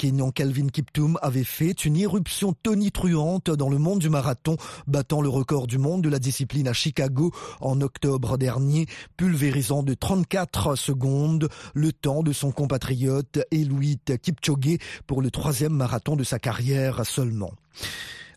Kenyan 0.00 0.30
Calvin 0.30 0.68
Kiptoum 0.68 1.18
avait 1.20 1.44
fait 1.44 1.84
une 1.84 1.94
éruption 1.94 2.54
tonitruante 2.54 3.50
dans 3.50 3.68
le 3.68 3.76
monde 3.76 3.98
du 3.98 4.08
marathon, 4.08 4.56
battant 4.86 5.20
le 5.20 5.28
record 5.28 5.66
du 5.66 5.76
monde 5.76 6.00
de 6.00 6.08
la 6.08 6.18
discipline 6.18 6.68
à 6.68 6.72
Chicago 6.72 7.32
en 7.60 7.82
octobre 7.82 8.38
dernier, 8.38 8.86
pulvérisant 9.18 9.82
de 9.82 9.92
34 9.92 10.74
secondes 10.74 11.50
le 11.74 11.92
temps 11.92 12.22
de 12.22 12.32
son 12.32 12.50
compatriote 12.50 13.40
Eluit 13.50 14.00
Kipchoge 14.22 14.78
pour 15.06 15.20
le 15.20 15.30
troisième 15.30 15.74
marathon 15.74 16.16
de 16.16 16.24
sa 16.24 16.38
carrière 16.38 17.04
seulement. 17.04 17.52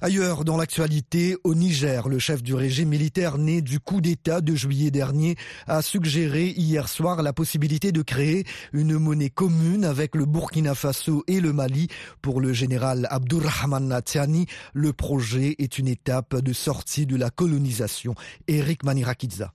Ailleurs, 0.06 0.44
dans 0.44 0.58
l'actualité, 0.58 1.38
au 1.46 1.56
Niger, 1.56 2.10
le 2.10 2.20
chef 2.20 2.44
du 2.44 2.54
régime 2.56 2.90
militaire 2.90 3.38
né 3.38 3.62
du 3.62 3.80
coup 3.80 4.02
d'État 4.02 4.42
de 4.42 4.54
juillet 4.54 4.92
dernier 4.92 5.38
a 5.66 5.82
suggéré 5.82 6.48
hier 6.58 6.90
soir 6.90 7.22
la 7.22 7.32
possibilité 7.32 7.94
de 7.94 8.02
créer 8.02 8.44
une 8.74 8.98
monnaie 8.98 9.30
commune 9.30 9.86
avec 9.86 10.16
le 10.16 10.26
Burkina 10.26 10.76
Faso 10.76 11.24
et 11.28 11.40
le 11.40 11.54
Mali. 11.54 11.88
Pour 12.22 12.42
le 12.42 12.52
général 12.52 13.08
Abdurrahman 13.12 13.88
Natiani, 13.88 14.46
le 14.74 14.92
projet 14.92 15.56
est 15.58 15.80
une 15.80 15.88
étape 15.88 16.36
de 16.36 16.52
sortie 16.52 17.06
de 17.06 17.16
la 17.16 17.30
colonisation. 17.30 18.14
Eric 18.50 18.84
Manirakidza. 18.84 19.54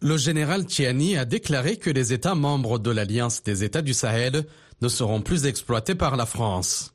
Le 0.00 0.16
général 0.16 0.64
Tiani 0.64 1.16
a 1.16 1.24
déclaré 1.24 1.76
que 1.76 1.90
les 1.90 2.12
États 2.12 2.36
membres 2.36 2.78
de 2.78 2.92
l'Alliance 2.92 3.42
des 3.42 3.64
États 3.64 3.82
du 3.82 3.94
Sahel 3.94 4.46
ne 4.80 4.86
seront 4.86 5.22
plus 5.22 5.46
exploités 5.46 5.96
par 5.96 6.16
la 6.16 6.24
France. 6.24 6.94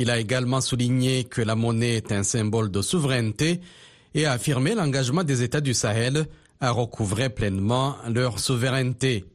Il 0.00 0.08
a 0.08 0.18
également 0.18 0.62
souligné 0.62 1.24
que 1.24 1.42
la 1.42 1.54
monnaie 1.54 1.96
est 1.96 2.10
un 2.10 2.22
symbole 2.22 2.70
de 2.70 2.80
souveraineté 2.80 3.60
et 4.14 4.24
a 4.24 4.32
affirmé 4.32 4.74
l'engagement 4.74 5.24
des 5.24 5.42
États 5.42 5.60
du 5.60 5.74
Sahel 5.74 6.24
à 6.58 6.70
recouvrer 6.70 7.28
pleinement 7.28 7.96
leur 8.08 8.38
souveraineté. 8.38 9.26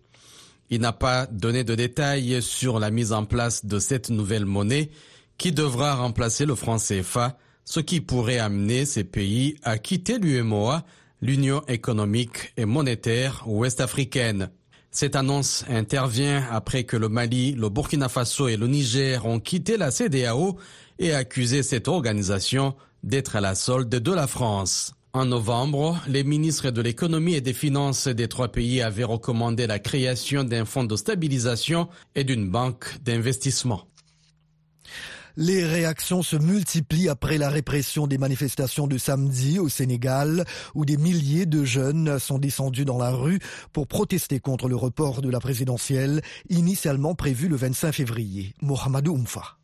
Il 0.71 0.81
n'a 0.81 0.91
pas 0.91 1.27
donné 1.27 1.63
de 1.63 1.75
détails 1.75 2.41
sur 2.41 2.79
la 2.79 2.89
mise 2.89 3.13
en 3.13 3.25
place 3.25 3.63
de 3.63 3.77
cette 3.77 4.09
nouvelle 4.09 4.47
monnaie 4.47 4.89
qui 5.37 5.51
devra 5.51 5.93
remplacer 5.93 6.47
le 6.47 6.55
franc 6.55 6.77
CFA, 6.77 7.37
ce 7.63 7.79
qui 7.79 8.01
pourrait 8.01 8.39
amener 8.39 8.87
ces 8.87 9.03
pays 9.03 9.57
à 9.61 9.77
quitter 9.77 10.17
l'UMOA, 10.17 10.83
l'Union 11.21 11.61
économique 11.67 12.53
et 12.57 12.65
monétaire 12.65 13.43
ouest-africaine. 13.45 14.49
Cette 14.95 15.17
annonce 15.17 15.65
intervient 15.67 16.47
après 16.49 16.85
que 16.85 16.95
le 16.95 17.09
Mali, 17.09 17.51
le 17.51 17.67
Burkina 17.67 18.07
Faso 18.07 18.47
et 18.47 18.55
le 18.55 18.65
Niger 18.65 19.25
ont 19.25 19.41
quitté 19.41 19.75
la 19.75 19.91
CDAO 19.91 20.55
et 20.99 21.13
accusé 21.13 21.63
cette 21.63 21.89
organisation 21.89 22.75
d'être 23.03 23.35
à 23.35 23.41
la 23.41 23.55
solde 23.55 23.89
de 23.89 24.11
la 24.13 24.25
France. 24.25 24.93
En 25.11 25.25
novembre, 25.25 25.99
les 26.07 26.23
ministres 26.23 26.69
de 26.69 26.81
l'économie 26.81 27.33
et 27.33 27.41
des 27.41 27.51
finances 27.51 28.07
des 28.07 28.29
trois 28.29 28.47
pays 28.47 28.81
avaient 28.81 29.03
recommandé 29.03 29.67
la 29.67 29.79
création 29.79 30.45
d'un 30.45 30.63
fonds 30.63 30.85
de 30.85 30.95
stabilisation 30.95 31.89
et 32.15 32.23
d'une 32.23 32.49
banque 32.49 32.85
d'investissement. 33.03 33.89
Les 35.37 35.65
réactions 35.65 36.23
se 36.23 36.37
multiplient 36.37 37.09
après 37.09 37.37
la 37.37 37.49
répression 37.49 38.07
des 38.07 38.17
manifestations 38.17 38.87
de 38.87 38.97
samedi 38.97 39.59
au 39.59 39.67
Sénégal, 39.67 40.45
où 40.75 40.85
des 40.85 40.97
milliers 40.97 41.45
de 41.45 41.65
jeunes 41.65 42.19
sont 42.19 42.39
descendus 42.39 42.85
dans 42.85 42.97
la 42.97 43.11
rue 43.11 43.39
pour 43.73 43.87
protester 43.87 44.39
contre 44.39 44.69
le 44.69 44.75
report 44.75 45.21
de 45.21 45.29
la 45.29 45.39
présidentielle, 45.39 46.21
initialement 46.49 47.15
prévu 47.15 47.47
le 47.49 47.57
25 47.57 47.91
février. 47.91 48.53
Mohamedou 48.61 49.13
Oumfa. 49.13 49.57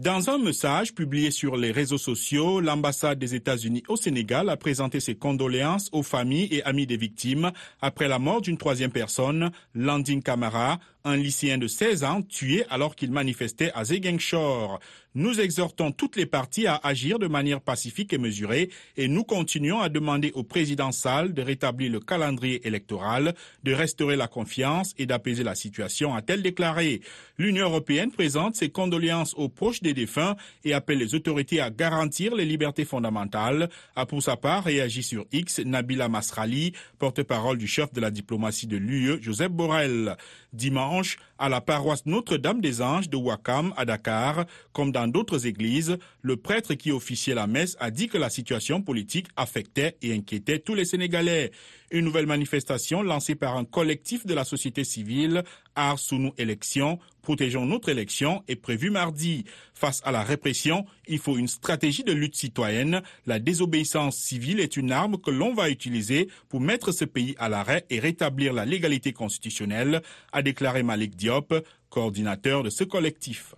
Dans 0.00 0.30
un 0.30 0.38
message 0.38 0.94
publié 0.94 1.32
sur 1.32 1.56
les 1.56 1.72
réseaux 1.72 1.98
sociaux, 1.98 2.60
l'ambassade 2.60 3.18
des 3.18 3.34
États-Unis 3.34 3.82
au 3.88 3.96
Sénégal 3.96 4.48
a 4.48 4.56
présenté 4.56 5.00
ses 5.00 5.16
condoléances 5.16 5.88
aux 5.90 6.04
familles 6.04 6.46
et 6.52 6.62
amis 6.62 6.86
des 6.86 6.96
victimes 6.96 7.50
après 7.80 8.06
la 8.06 8.20
mort 8.20 8.40
d'une 8.40 8.58
troisième 8.58 8.92
personne, 8.92 9.50
Landine 9.74 10.22
Camara, 10.22 10.78
un 11.04 11.16
lycéen 11.16 11.58
de 11.58 11.66
16 11.66 12.04
ans 12.04 12.22
tué 12.22 12.64
alors 12.70 12.96
qu'il 12.96 13.10
manifestait 13.10 13.70
à 13.74 13.84
Ziguinchor. 13.84 14.80
Nous 15.14 15.40
exhortons 15.40 15.90
toutes 15.90 16.16
les 16.16 16.26
parties 16.26 16.66
à 16.66 16.78
agir 16.82 17.18
de 17.18 17.26
manière 17.26 17.60
pacifique 17.60 18.12
et 18.12 18.18
mesurée 18.18 18.70
et 18.96 19.08
nous 19.08 19.24
continuons 19.24 19.80
à 19.80 19.88
demander 19.88 20.30
au 20.34 20.44
président 20.44 20.92
Sall 20.92 21.32
de 21.32 21.42
rétablir 21.42 21.90
le 21.90 21.98
calendrier 21.98 22.64
électoral, 22.66 23.34
de 23.64 23.72
restaurer 23.72 24.16
la 24.16 24.28
confiance 24.28 24.94
et 24.98 25.06
d'apaiser 25.06 25.42
la 25.42 25.54
situation, 25.54 26.14
a-t-elle 26.14 26.42
déclaré. 26.42 27.00
L'Union 27.38 27.66
européenne 27.66 28.12
présente 28.12 28.54
ses 28.56 28.68
condoléances 28.68 29.34
aux 29.34 29.48
proches 29.48 29.80
des 29.80 29.94
défunts 29.94 30.36
et 30.64 30.74
appelle 30.74 30.98
les 30.98 31.14
autorités 31.14 31.60
à 31.60 31.70
garantir 31.70 32.34
les 32.34 32.44
libertés 32.44 32.84
fondamentales, 32.84 33.70
a 33.96 34.06
pour 34.06 34.22
sa 34.22 34.36
part 34.36 34.64
réagi 34.64 35.02
sur 35.02 35.26
X 35.32 35.60
Nabila 35.60 36.08
Masrali, 36.08 36.74
porte-parole 36.98 37.58
du 37.58 37.66
chef 37.66 37.92
de 37.92 38.00
la 38.00 38.10
diplomatie 38.10 38.66
de 38.66 38.76
l'UE, 38.76 39.22
Joseph 39.22 39.50
Borrell. 39.50 40.16
Dimanche, 40.52 40.97
à 41.38 41.48
la 41.48 41.60
paroisse 41.60 42.04
Notre-Dame 42.06 42.60
des 42.60 42.82
Anges 42.82 43.08
de 43.08 43.16
Wakam 43.16 43.72
à 43.76 43.84
Dakar, 43.84 44.44
comme 44.72 44.92
dans 44.92 45.06
d'autres 45.06 45.46
églises, 45.46 45.98
le 46.22 46.36
prêtre 46.36 46.74
qui 46.74 46.90
officiait 46.92 47.34
la 47.34 47.46
messe 47.46 47.76
a 47.80 47.90
dit 47.90 48.08
que 48.08 48.18
la 48.18 48.30
situation 48.30 48.82
politique 48.82 49.26
affectait 49.36 49.96
et 50.02 50.14
inquiétait 50.14 50.58
tous 50.58 50.74
les 50.74 50.84
Sénégalais. 50.84 51.50
Une 51.90 52.04
nouvelle 52.04 52.26
manifestation 52.26 53.02
lancée 53.02 53.34
par 53.34 53.56
un 53.56 53.64
collectif 53.64 54.26
de 54.26 54.34
la 54.34 54.44
société 54.44 54.84
civile, 54.84 55.42
Ars 55.74 55.98
Sous 55.98 56.34
élection, 56.36 56.98
protégeons 57.22 57.64
notre 57.64 57.88
élection, 57.88 58.42
est 58.46 58.56
prévue 58.56 58.90
mardi. 58.90 59.44
Face 59.72 60.02
à 60.04 60.12
la 60.12 60.22
répression, 60.22 60.84
il 61.06 61.18
faut 61.18 61.38
une 61.38 61.48
stratégie 61.48 62.04
de 62.04 62.12
lutte 62.12 62.36
citoyenne. 62.36 63.00
La 63.24 63.38
désobéissance 63.38 64.18
civile 64.18 64.60
est 64.60 64.76
une 64.76 64.92
arme 64.92 65.16
que 65.16 65.30
l'on 65.30 65.54
va 65.54 65.70
utiliser 65.70 66.28
pour 66.50 66.60
mettre 66.60 66.92
ce 66.92 67.06
pays 67.06 67.34
à 67.38 67.48
l'arrêt 67.48 67.86
et 67.88 68.00
rétablir 68.00 68.52
la 68.52 68.66
légalité 68.66 69.14
constitutionnelle, 69.14 70.02
a 70.32 70.42
déclaré 70.42 70.82
Malik 70.82 71.16
Diop, 71.16 71.54
coordinateur 71.88 72.62
de 72.62 72.70
ce 72.70 72.84
collectif. 72.84 73.54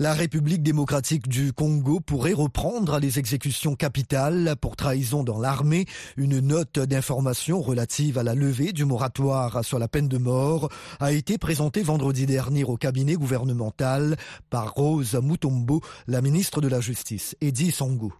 La 0.00 0.14
République 0.14 0.62
démocratique 0.62 1.28
du 1.28 1.52
Congo 1.52 2.00
pourrait 2.00 2.32
reprendre 2.32 2.98
les 2.98 3.18
exécutions 3.18 3.76
capitales 3.76 4.54
pour 4.58 4.74
trahison 4.74 5.24
dans 5.24 5.38
l'armée. 5.38 5.84
Une 6.16 6.40
note 6.40 6.78
d'information 6.78 7.60
relative 7.60 8.16
à 8.16 8.22
la 8.22 8.34
levée 8.34 8.72
du 8.72 8.86
moratoire 8.86 9.62
sur 9.62 9.78
la 9.78 9.88
peine 9.88 10.08
de 10.08 10.16
mort 10.16 10.70
a 11.00 11.12
été 11.12 11.36
présentée 11.36 11.82
vendredi 11.82 12.24
dernier 12.24 12.64
au 12.64 12.78
cabinet 12.78 13.16
gouvernemental 13.16 14.16
par 14.48 14.72
Rose 14.72 15.20
Mutombo, 15.22 15.82
la 16.06 16.22
ministre 16.22 16.62
de 16.62 16.68
la 16.68 16.80
Justice, 16.80 17.36
Eddie 17.42 17.70
Songo. 17.70 18.10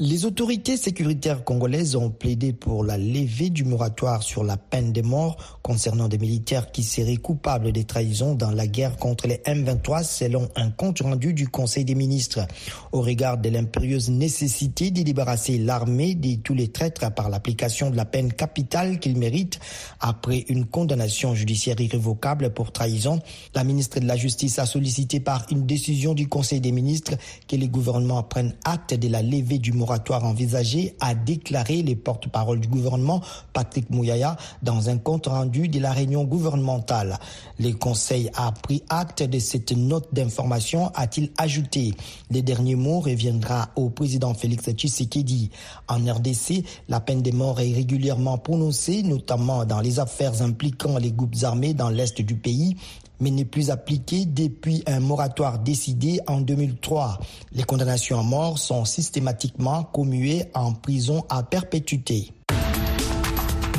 Les 0.00 0.26
autorités 0.26 0.76
sécuritaires 0.76 1.42
congolaises 1.42 1.96
ont 1.96 2.10
plaidé 2.10 2.52
pour 2.52 2.84
la 2.84 2.96
levée 2.96 3.50
du 3.50 3.64
moratoire 3.64 4.22
sur 4.22 4.44
la 4.44 4.56
peine 4.56 4.92
de 4.92 5.02
mort 5.02 5.58
concernant 5.60 6.06
des 6.06 6.18
militaires 6.18 6.70
qui 6.70 6.84
seraient 6.84 7.16
coupables 7.16 7.72
des 7.72 7.82
trahisons 7.82 8.36
dans 8.36 8.52
la 8.52 8.68
guerre 8.68 8.96
contre 8.96 9.26
les 9.26 9.38
M23 9.38 10.04
selon 10.04 10.48
un 10.54 10.70
compte 10.70 11.00
rendu 11.00 11.34
du 11.34 11.48
Conseil 11.48 11.84
des 11.84 11.96
ministres. 11.96 12.46
Au 12.92 13.00
regard 13.00 13.38
de 13.38 13.48
l'impérieuse 13.48 14.08
nécessité 14.08 14.92
de 14.92 15.02
débarrasser 15.02 15.58
l'armée 15.58 16.14
de 16.14 16.36
tous 16.36 16.54
les 16.54 16.68
traîtres 16.68 17.12
par 17.12 17.28
l'application 17.28 17.90
de 17.90 17.96
la 17.96 18.04
peine 18.04 18.32
capitale 18.32 19.00
qu'ils 19.00 19.18
méritent 19.18 19.58
après 19.98 20.44
une 20.48 20.66
condamnation 20.66 21.34
judiciaire 21.34 21.80
irrévocable 21.80 22.50
pour 22.54 22.70
trahison, 22.70 23.18
la 23.52 23.64
ministre 23.64 23.98
de 23.98 24.06
la 24.06 24.16
Justice 24.16 24.60
a 24.60 24.66
sollicité 24.66 25.18
par 25.18 25.44
une 25.50 25.66
décision 25.66 26.14
du 26.14 26.28
Conseil 26.28 26.60
des 26.60 26.70
ministres 26.70 27.14
que 27.48 27.56
les 27.56 27.68
gouvernements 27.68 28.22
prennent 28.22 28.54
acte 28.64 28.94
de 28.94 29.08
la 29.08 29.22
levée 29.22 29.58
du 29.58 29.72
moratoire 29.72 29.87
envisagé, 29.90 30.94
a 31.00 31.14
déclaré 31.14 31.82
les 31.82 31.96
porte-parole 31.96 32.60
du 32.60 32.68
gouvernement, 32.68 33.20
Patrick 33.52 33.90
Mouyaya, 33.90 34.36
dans 34.62 34.88
un 34.88 34.98
compte 34.98 35.26
rendu 35.26 35.68
de 35.68 35.80
la 35.80 35.92
réunion 35.92 36.24
gouvernementale. 36.24 37.18
Le 37.58 37.72
Conseil 37.72 38.30
a 38.34 38.52
pris 38.52 38.82
acte 38.88 39.22
de 39.22 39.38
cette 39.38 39.72
note 39.72 40.08
d'information, 40.12 40.90
a-t-il 40.94 41.30
ajouté. 41.36 41.94
Les 42.30 42.42
derniers 42.42 42.76
mots 42.76 43.00
reviendra 43.00 43.68
au 43.76 43.90
président 43.90 44.34
Félix 44.34 44.70
Tshisekedi. 44.70 45.50
En 45.88 45.96
RDC, 45.96 46.64
la 46.88 47.00
peine 47.00 47.22
de 47.22 47.30
mort 47.30 47.60
est 47.60 47.72
régulièrement 47.72 48.38
prononcée, 48.38 49.02
notamment 49.02 49.64
dans 49.64 49.80
les 49.80 50.00
affaires 50.00 50.42
impliquant 50.42 50.98
les 50.98 51.12
groupes 51.12 51.36
armés 51.42 51.74
dans 51.74 51.90
l'est 51.90 52.20
du 52.20 52.34
pays 52.34 52.76
mais 53.20 53.30
n'est 53.30 53.44
plus 53.44 53.70
appliquée 53.70 54.24
depuis 54.24 54.82
un 54.86 55.00
moratoire 55.00 55.58
décidé 55.58 56.20
en 56.26 56.40
2003. 56.40 57.18
Les 57.52 57.64
condamnations 57.64 58.20
à 58.20 58.22
mort 58.22 58.58
sont 58.58 58.84
systématiquement 58.84 59.84
commuées 59.84 60.44
en 60.54 60.72
prison 60.72 61.24
à 61.28 61.42
perpétuité. 61.42 62.32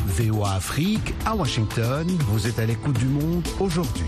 VOA 0.05 0.55
Afrique 0.55 1.13
à 1.25 1.35
Washington, 1.35 2.07
vous 2.27 2.47
êtes 2.47 2.59
à 2.59 2.65
l'écoute 2.65 2.97
du 2.99 3.05
monde 3.05 3.47
aujourd'hui. 3.59 4.05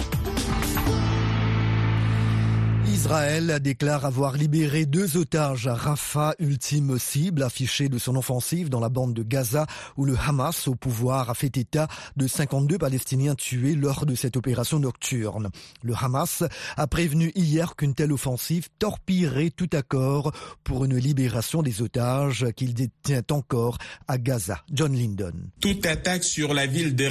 Israël 2.91 3.59
déclare 3.61 4.05
avoir 4.05 4.35
libéré 4.35 4.85
deux 4.85 5.15
otages 5.15 5.65
à 5.65 5.75
Rafah, 5.75 6.35
ultime 6.39 6.99
cible 6.99 7.41
affichée 7.41 7.87
de 7.87 7.97
son 7.97 8.17
offensive 8.17 8.69
dans 8.69 8.81
la 8.81 8.89
bande 8.89 9.13
de 9.13 9.23
Gaza, 9.23 9.65
où 9.95 10.03
le 10.03 10.17
Hamas 10.17 10.67
au 10.67 10.75
pouvoir 10.75 11.29
a 11.29 11.33
fait 11.33 11.55
état 11.55 11.87
de 12.17 12.27
52 12.27 12.77
Palestiniens 12.77 13.35
tués 13.35 13.75
lors 13.75 14.05
de 14.05 14.13
cette 14.13 14.35
opération 14.35 14.79
nocturne. 14.79 15.49
Le 15.83 15.93
Hamas 15.93 16.43
a 16.75 16.87
prévenu 16.87 17.31
hier 17.33 17.77
qu'une 17.77 17.95
telle 17.95 18.11
offensive 18.11 18.67
torpillerait 18.77 19.51
tout 19.51 19.69
accord 19.71 20.33
pour 20.65 20.83
une 20.83 20.97
libération 20.97 21.63
des 21.63 21.81
otages 21.81 22.45
qu'il 22.57 22.73
détient 22.73 23.23
encore 23.31 23.77
à 24.09 24.17
Gaza. 24.17 24.63
John 24.69 24.93
Lyndon. 24.93 25.33
Toute 25.61 25.85
attaque 25.85 26.25
sur 26.25 26.53
la 26.53 26.65
ville 26.65 26.95
de 26.95 27.09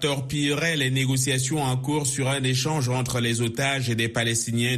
torpillerait 0.00 0.76
les 0.76 0.90
négociations 0.90 1.62
en 1.62 1.76
cours 1.78 2.06
sur 2.06 2.28
un 2.28 2.42
échange 2.42 2.90
entre 2.90 3.20
les 3.20 3.40
otages 3.40 3.88
et 3.88 3.94
des 3.94 4.08
Palestiniens 4.10 4.76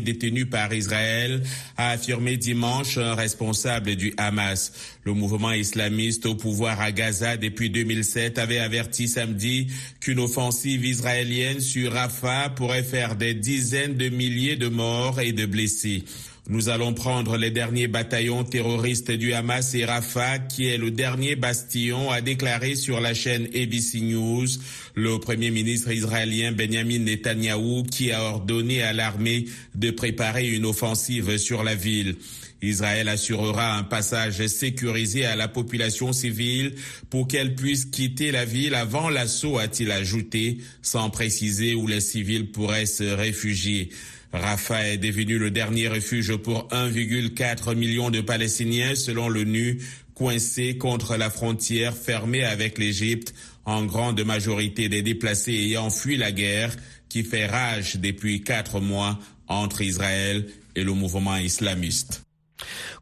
par 0.51 0.73
Israël, 0.75 1.43
a 1.77 1.91
affirmé 1.91 2.37
dimanche 2.37 2.99
un 2.99 3.15
responsable 3.15 3.97
du 3.97 4.13
Hamas. 4.17 4.73
Le 5.05 5.15
mouvement 5.15 5.53
islamiste 5.53 6.27
au 6.27 6.35
pouvoir 6.35 6.81
à 6.81 6.93
Gaza 6.93 7.37
depuis 7.37 7.71
2007 7.71 8.39
avait 8.39 8.59
averti 8.59 9.09
samedi 9.09 9.69
qu'une 10.01 10.21
offensive 10.21 10.85
israélienne 10.85 11.61
sur 11.61 11.93
Rafah 11.93 12.51
pourrait 12.51 12.83
faire 12.83 13.17
des 13.17 13.35
dizaines 13.35 13.97
de 13.97 14.09
milliers 14.09 14.57
de 14.57 14.69
morts 14.69 15.21
et 15.21 15.33
de 15.33 15.47
blessés. 15.47 16.05
Nous 16.51 16.69
allons 16.69 16.95
prendre 16.95 17.37
les 17.37 17.53
derniers 17.53 17.87
bataillons 17.87 18.43
terroristes 18.43 19.13
du 19.13 19.33
Hamas 19.33 19.73
et 19.77 19.85
Rafah, 19.85 20.41
qui 20.41 20.67
est 20.67 20.79
le 20.79 20.91
dernier 20.91 21.37
bastion, 21.37 22.11
a 22.11 22.23
déclaré 22.23 22.75
sur 22.75 23.01
la 23.01 23.15
chaîne 23.15 23.45
ABC 23.55 24.01
News 24.01 24.49
le 24.97 25.21
premier 25.21 25.53
ministre 25.53 25.93
israélien 25.93 26.51
Benjamin 26.51 26.99
Netanyahou, 26.99 27.85
qui 27.85 28.11
a 28.11 28.25
ordonné 28.25 28.83
à 28.83 28.93
l'armée 28.93 29.45
de 29.77 29.93
préparer 29.93 30.49
une 30.49 30.67
offensive 30.67 31.39
sur 31.39 31.63
la 31.63 31.77
ville. 31.77 32.17
Israël 32.63 33.07
assurera 33.07 33.77
un 33.77 33.85
passage 33.85 34.45
sécurisé 34.49 35.27
à 35.27 35.37
la 35.37 35.47
population 35.47 36.13
civile 36.13 36.75
pour 37.11 37.29
qu'elle 37.29 37.55
puisse 37.55 37.85
quitter 37.85 38.33
la 38.33 38.45
ville 38.45 38.75
avant 38.75 39.09
l'assaut, 39.09 39.59
a-t-il 39.59 39.93
ajouté, 39.93 40.59
sans 40.83 41.11
préciser 41.11 41.77
où 41.77 41.87
les 41.87 42.01
civils 42.01 42.51
pourraient 42.51 42.87
se 42.87 43.05
réfugier. 43.05 43.91
Rafah 44.33 44.89
est 44.89 44.99
devenu 44.99 45.39
le 45.39 45.51
dernier 45.51 45.89
refuge 45.89 46.37
pour 46.37 46.69
1,4 46.69 47.75
million 47.75 48.11
de 48.11 48.21
Palestiniens 48.21 48.95
selon 48.95 49.29
l'ONU, 49.29 49.83
coincés 50.15 50.79
contre 50.79 51.17
la 51.17 51.31
frontière 51.31 51.97
fermée 51.97 52.45
avec 52.45 52.79
l'Égypte, 52.79 53.35
en 53.65 53.85
grande 53.85 54.23
majorité 54.25 54.89
des 54.89 55.03
déplacés 55.03 55.53
ayant 55.53 55.91
fui 55.91 56.17
la 56.17 56.33
guerre 56.33 56.75
qui 57.09 57.25
fait 57.25 57.47
rage 57.47 57.97
depuis 57.97 58.43
quatre 58.43 58.81
mois 58.81 59.19
entre 59.49 59.83
Israël 59.83 60.47
et 60.77 60.85
le 60.85 60.93
mouvement 60.93 61.37
islamiste. 61.37 62.23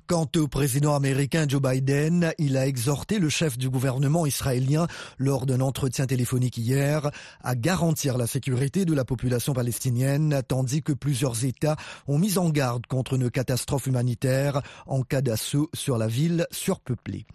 Quant 0.09 0.27
au 0.37 0.49
président 0.49 0.95
américain 0.95 1.45
Joe 1.47 1.61
Biden, 1.61 2.33
il 2.38 2.57
a 2.57 2.67
exhorté 2.67 3.19
le 3.19 3.29
chef 3.29 3.59
du 3.59 3.69
gouvernement 3.69 4.25
israélien 4.25 4.87
lors 5.19 5.45
d'un 5.45 5.61
entretien 5.61 6.07
téléphonique 6.07 6.57
hier 6.57 7.11
à 7.45 7.55
garantir 7.55 8.17
la 8.17 8.27
sécurité 8.27 8.87
de 8.87 8.95
la 8.95 9.05
population 9.05 9.53
palestinienne, 9.53 10.41
tandis 10.49 10.83
que 10.83 10.95
plusieurs 10.95 11.45
États 11.45 11.77
ont 12.07 12.17
mis 12.17 12.38
en 12.38 12.49
garde 12.49 12.87
contre 12.87 13.17
une 13.17 13.31
catastrophe 13.31 13.87
humanitaire 13.87 14.62
en 14.87 15.03
cas 15.03 15.21
d'assaut 15.21 15.69
sur 15.75 15.99
la 15.99 16.07
ville 16.07 16.47
surpeuplée. 16.53 17.27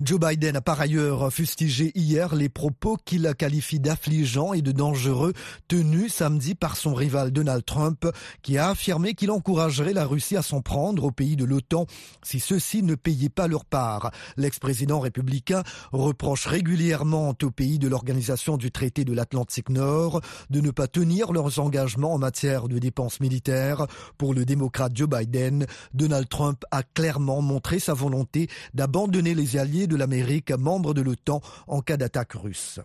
Joe 0.00 0.18
Biden 0.18 0.56
a 0.56 0.62
par 0.62 0.80
ailleurs 0.80 1.32
fustigé 1.32 1.92
hier 1.94 2.34
les 2.34 2.48
propos 2.48 2.96
qu'il 3.04 3.32
qualifie 3.38 3.78
d'affligeants 3.78 4.54
et 4.54 4.62
de 4.62 4.72
dangereux 4.72 5.34
tenus 5.68 6.14
samedi 6.14 6.56
par 6.56 6.76
son 6.76 6.94
rival 6.94 7.30
Donald 7.30 7.64
Trump, 7.64 8.06
qui 8.42 8.58
a 8.58 8.70
affirmé 8.70 9.14
qu'il 9.14 9.30
encouragerait 9.30 9.92
la 9.92 10.06
Russie 10.06 10.36
à 10.36 10.42
s'en 10.42 10.60
prendre 10.60 11.04
aux 11.04 11.12
pays 11.12 11.36
de 11.36 11.44
l'OTAN 11.44 11.86
si 12.22 12.40
ceux-ci 12.40 12.82
ne 12.82 12.94
payaient 12.94 13.28
pas 13.28 13.48
leur 13.48 13.64
part. 13.64 14.10
L'ex-président 14.36 15.00
républicain 15.00 15.62
reproche 15.92 16.46
régulièrement 16.46 17.34
aux 17.42 17.50
pays 17.50 17.78
de 17.78 17.88
l'organisation 17.88 18.56
du 18.56 18.70
traité 18.70 19.04
de 19.04 19.12
l'Atlantique 19.12 19.70
Nord 19.70 20.20
de 20.50 20.60
ne 20.60 20.70
pas 20.70 20.86
tenir 20.86 21.32
leurs 21.32 21.58
engagements 21.58 22.14
en 22.14 22.18
matière 22.18 22.68
de 22.68 22.78
dépenses 22.78 23.20
militaires. 23.20 23.86
Pour 24.18 24.34
le 24.34 24.44
démocrate 24.44 24.96
Joe 24.96 25.08
Biden, 25.08 25.66
Donald 25.94 26.28
Trump 26.28 26.64
a 26.70 26.82
clairement 26.82 27.42
montré 27.42 27.78
sa 27.78 27.94
volonté 27.94 28.48
d'abandonner 28.74 29.34
les 29.34 29.56
alliés 29.56 29.86
de 29.86 29.96
l'Amérique 29.96 30.50
membres 30.50 30.94
de 30.94 31.02
l'OTAN 31.02 31.40
en 31.66 31.80
cas 31.80 31.96
d'attaque 31.96 32.32
russe. 32.32 32.80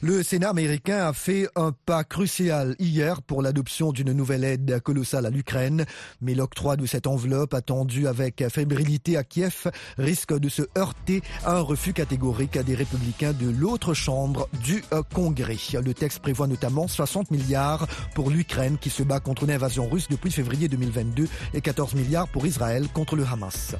Le 0.00 0.22
Sénat 0.22 0.50
américain 0.50 1.06
a 1.06 1.12
fait 1.12 1.48
un 1.56 1.72
pas 1.72 2.04
crucial 2.04 2.76
hier 2.78 3.22
pour 3.22 3.42
l'adoption 3.42 3.92
d'une 3.92 4.12
nouvelle 4.12 4.44
aide 4.44 4.80
colossale 4.80 5.26
à 5.26 5.30
l'Ukraine, 5.30 5.86
mais 6.20 6.34
l'octroi 6.34 6.76
de 6.76 6.86
cette 6.86 7.06
enveloppe 7.06 7.54
attendu 7.54 8.06
avec 8.06 8.35
fébrilité 8.48 9.16
à 9.16 9.24
Kiev 9.24 9.70
risque 9.98 10.38
de 10.38 10.48
se 10.48 10.62
heurter 10.76 11.22
à 11.44 11.56
un 11.56 11.60
refus 11.60 11.92
catégorique 11.92 12.58
des 12.58 12.74
républicains 12.74 13.32
de 13.32 13.48
l'autre 13.48 13.94
chambre 13.94 14.48
du 14.64 14.82
euh, 14.92 15.02
Congrès. 15.14 15.56
Le 15.82 15.94
texte 15.94 16.20
prévoit 16.20 16.46
notamment 16.46 16.88
60 16.88 17.30
milliards 17.30 17.86
pour 18.14 18.30
l'Ukraine 18.30 18.78
qui 18.78 18.90
se 18.90 19.02
bat 19.02 19.20
contre 19.20 19.44
une 19.44 19.50
invasion 19.50 19.88
russe 19.88 20.08
depuis 20.08 20.30
février 20.30 20.68
2022 20.68 21.28
et 21.54 21.60
14 21.60 21.94
milliards 21.94 22.28
pour 22.28 22.46
Israël 22.46 22.86
contre 22.92 23.16
le 23.16 23.24
Hamas. 23.24 23.74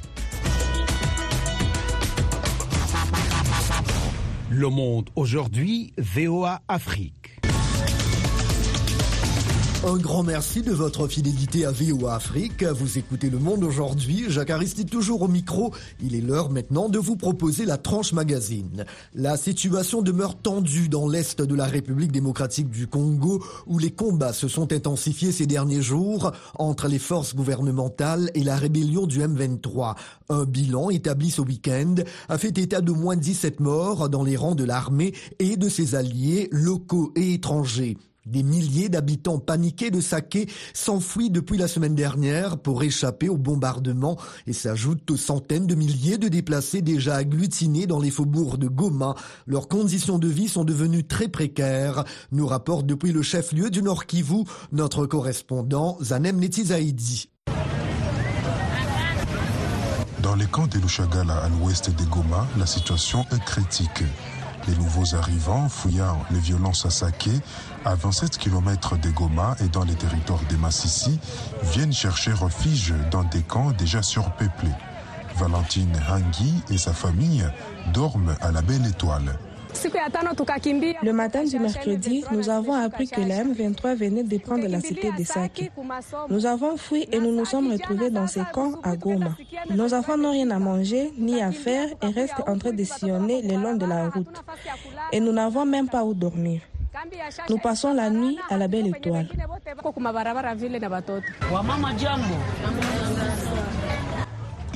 Le 4.50 4.68
monde 4.68 5.10
aujourd'hui, 5.16 5.92
VOA 5.98 6.62
Afrique. 6.68 7.35
Un 9.86 9.98
grand 9.98 10.24
merci 10.24 10.62
de 10.62 10.72
votre 10.72 11.06
fidélité 11.06 11.64
à 11.64 11.70
VOA 11.70 12.16
Afrique. 12.16 12.64
Vous 12.64 12.98
écoutez 12.98 13.30
Le 13.30 13.38
Monde 13.38 13.62
aujourd'hui. 13.62 14.24
Jacques 14.26 14.50
Aristide 14.50 14.90
toujours 14.90 15.22
au 15.22 15.28
micro. 15.28 15.72
Il 16.02 16.16
est 16.16 16.20
l'heure 16.20 16.50
maintenant 16.50 16.88
de 16.88 16.98
vous 16.98 17.14
proposer 17.14 17.64
la 17.64 17.76
tranche 17.76 18.12
magazine. 18.12 18.84
La 19.14 19.36
situation 19.36 20.02
demeure 20.02 20.34
tendue 20.36 20.88
dans 20.88 21.06
l'est 21.06 21.40
de 21.40 21.54
la 21.54 21.66
République 21.66 22.10
démocratique 22.10 22.68
du 22.68 22.88
Congo 22.88 23.44
où 23.68 23.78
les 23.78 23.92
combats 23.92 24.32
se 24.32 24.48
sont 24.48 24.72
intensifiés 24.72 25.30
ces 25.30 25.46
derniers 25.46 25.82
jours 25.82 26.32
entre 26.58 26.88
les 26.88 26.98
forces 26.98 27.36
gouvernementales 27.36 28.32
et 28.34 28.42
la 28.42 28.56
rébellion 28.56 29.06
du 29.06 29.20
M23. 29.20 29.94
Un 30.30 30.46
bilan 30.46 30.90
établi 30.90 31.30
ce 31.30 31.42
week-end 31.42 31.94
a 32.28 32.38
fait 32.38 32.58
état 32.58 32.80
de 32.80 32.90
moins 32.90 33.14
17 33.14 33.60
morts 33.60 34.08
dans 34.08 34.24
les 34.24 34.36
rangs 34.36 34.56
de 34.56 34.64
l'armée 34.64 35.14
et 35.38 35.56
de 35.56 35.68
ses 35.68 35.94
alliés 35.94 36.48
locaux 36.50 37.12
et 37.14 37.34
étrangers. 37.34 37.96
Des 38.26 38.42
milliers 38.42 38.88
d'habitants 38.88 39.38
paniqués 39.38 39.92
de 39.92 40.00
Saké 40.00 40.48
s'enfuient 40.74 41.30
depuis 41.30 41.58
la 41.58 41.68
semaine 41.68 41.94
dernière 41.94 42.58
pour 42.58 42.82
échapper 42.82 43.28
au 43.28 43.36
bombardement 43.36 44.18
et 44.48 44.52
s'ajoutent 44.52 45.10
aux 45.12 45.16
centaines 45.16 45.68
de 45.68 45.76
milliers 45.76 46.18
de 46.18 46.26
déplacés 46.26 46.82
déjà 46.82 47.14
agglutinés 47.14 47.86
dans 47.86 48.00
les 48.00 48.10
faubourgs 48.10 48.58
de 48.58 48.66
Goma. 48.66 49.14
Leurs 49.46 49.68
conditions 49.68 50.18
de 50.18 50.28
vie 50.28 50.48
sont 50.48 50.64
devenues 50.64 51.04
très 51.04 51.28
précaires, 51.28 52.04
nous 52.32 52.46
rapporte 52.46 52.84
depuis 52.84 53.12
le 53.12 53.22
chef-lieu 53.22 53.70
du 53.70 53.82
Nord 53.82 54.06
Kivu 54.06 54.44
notre 54.72 55.06
correspondant 55.06 55.96
Zanem 56.02 56.38
Netizaidi. 56.38 57.30
Dans 60.20 60.34
les 60.34 60.46
camps 60.46 60.66
de 60.66 60.78
Lushagala 60.78 61.36
à 61.36 61.48
l'ouest 61.48 61.88
de 61.96 62.04
Goma, 62.06 62.48
la 62.58 62.66
situation 62.66 63.24
est 63.30 63.44
critique. 63.44 64.02
Les 64.68 64.74
nouveaux 64.76 65.14
arrivants, 65.14 65.68
fouillant 65.68 66.18
les 66.30 66.40
violences 66.40 66.86
à 66.86 66.90
Saké, 66.90 67.30
à 67.84 67.94
27 67.94 68.36
km 68.36 68.96
de 68.96 69.10
Goma 69.10 69.54
et 69.60 69.68
dans 69.68 69.84
les 69.84 69.94
territoires 69.94 70.44
de 70.50 70.56
Massissi, 70.56 71.20
viennent 71.62 71.92
chercher 71.92 72.32
refuge 72.32 72.94
dans 73.10 73.22
des 73.22 73.42
camps 73.42 73.70
déjà 73.70 74.02
surpeuplés. 74.02 74.74
Valentine 75.36 76.00
Hangui 76.08 76.62
et 76.70 76.78
sa 76.78 76.92
famille 76.92 77.46
dorment 77.92 78.34
à 78.40 78.50
la 78.50 78.62
Belle 78.62 78.86
Étoile. 78.86 79.38
Le 81.02 81.12
matin 81.12 81.44
du 81.44 81.58
mercredi, 81.58 82.24
nous 82.30 82.48
avons 82.48 82.72
appris 82.74 83.08
que 83.08 83.20
la 83.20 83.44
M23 83.44 83.94
venait 83.96 84.22
de 84.22 84.38
prendre 84.38 84.66
la 84.66 84.80
cité 84.80 85.10
de 85.12 85.24
Sake. 85.24 85.70
Nous 86.28 86.46
avons 86.46 86.76
fui 86.76 87.06
et 87.12 87.18
nous 87.18 87.32
nous 87.32 87.44
sommes 87.44 87.70
retrouvés 87.72 88.10
dans 88.10 88.26
ces 88.26 88.42
camps 88.52 88.74
à 88.82 88.96
Goma. 88.96 89.36
Nos 89.70 89.92
enfants 89.94 90.16
n'ont 90.16 90.32
rien 90.32 90.50
à 90.50 90.58
manger 90.58 91.12
ni 91.18 91.42
à 91.42 91.52
faire 91.52 91.88
et 92.02 92.06
restent 92.06 92.42
en 92.46 92.58
train 92.58 92.72
de 92.72 92.84
sillonner 92.84 93.42
le 93.42 93.56
long 93.56 93.74
de 93.74 93.86
la 93.86 94.08
route. 94.08 94.42
Et 95.12 95.20
nous 95.20 95.32
n'avons 95.32 95.64
même 95.66 95.88
pas 95.88 96.04
où 96.04 96.14
dormir. 96.14 96.60
Nous 97.48 97.58
passons 97.58 97.92
la 97.92 98.08
nuit 98.10 98.38
à 98.48 98.56
la 98.56 98.68
belle 98.68 98.88
étoile. 98.88 99.28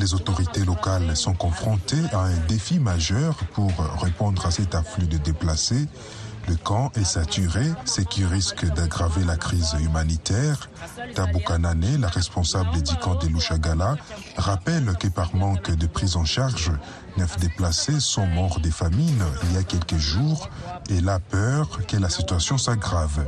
Les 0.00 0.14
autorités 0.14 0.64
locales 0.64 1.14
sont 1.14 1.35
confrontées 1.35 2.02
à 2.12 2.21
un 2.21 2.37
défi 2.49 2.78
majeur 2.78 3.37
pour 3.52 3.71
répondre 4.00 4.47
à 4.47 4.50
cet 4.50 4.75
afflux 4.75 5.07
de 5.07 5.19
déplacés. 5.19 5.87
Le 6.49 6.56
camp 6.56 6.90
est 6.97 7.04
saturé, 7.04 7.64
ce 7.85 8.00
qui 8.00 8.25
risque 8.25 8.64
d'aggraver 8.75 9.25
la 9.25 9.37
crise 9.37 9.75
humanitaire. 9.80 10.68
Tabou 11.14 11.38
Kanane, 11.38 12.00
la 12.00 12.09
responsable 12.09 12.82
du 12.82 12.94
camp 12.97 13.14
de 13.16 13.28
Lushagala, 13.28 13.97
rappelle 14.37 14.92
que 14.99 15.09
par 15.09 15.35
manque 15.35 15.70
de 15.70 15.87
prise 15.87 16.16
en 16.16 16.25
charge, 16.25 16.73
neuf 17.16 17.38
déplacés 17.38 18.00
sont 18.00 18.26
morts 18.26 18.61
des 18.61 18.70
famines 18.70 19.23
il 19.44 19.54
y 19.54 19.59
a 19.59 19.62
quelques 19.62 19.97
jours 19.97 20.49
et 20.88 21.00
la 21.00 21.18
peur 21.18 21.80
que 21.87 21.97
la 21.97 22.09
situation 22.09 22.59
s'aggrave. 22.59 23.26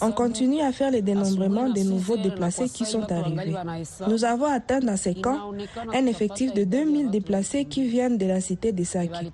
On 0.00 0.12
continue 0.12 0.62
à 0.62 0.72
faire 0.72 0.90
le 0.90 1.02
dénombrement 1.02 1.68
des 1.68 1.84
nouveaux 1.84 2.16
déplacés 2.16 2.68
qui 2.68 2.84
sont 2.86 3.10
arrivés. 3.10 3.54
Nous 4.08 4.24
avons 4.24 4.46
atteint 4.46 4.80
dans 4.80 4.96
ces 4.96 5.14
camps 5.14 5.52
un 5.92 6.06
effectif 6.06 6.52
de 6.54 6.64
2000 6.64 7.10
déplacés 7.10 7.64
qui 7.64 7.88
viennent 7.88 8.18
de 8.18 8.26
la 8.26 8.40
cité 8.40 8.72
de 8.72 8.84
Saki. 8.84 9.32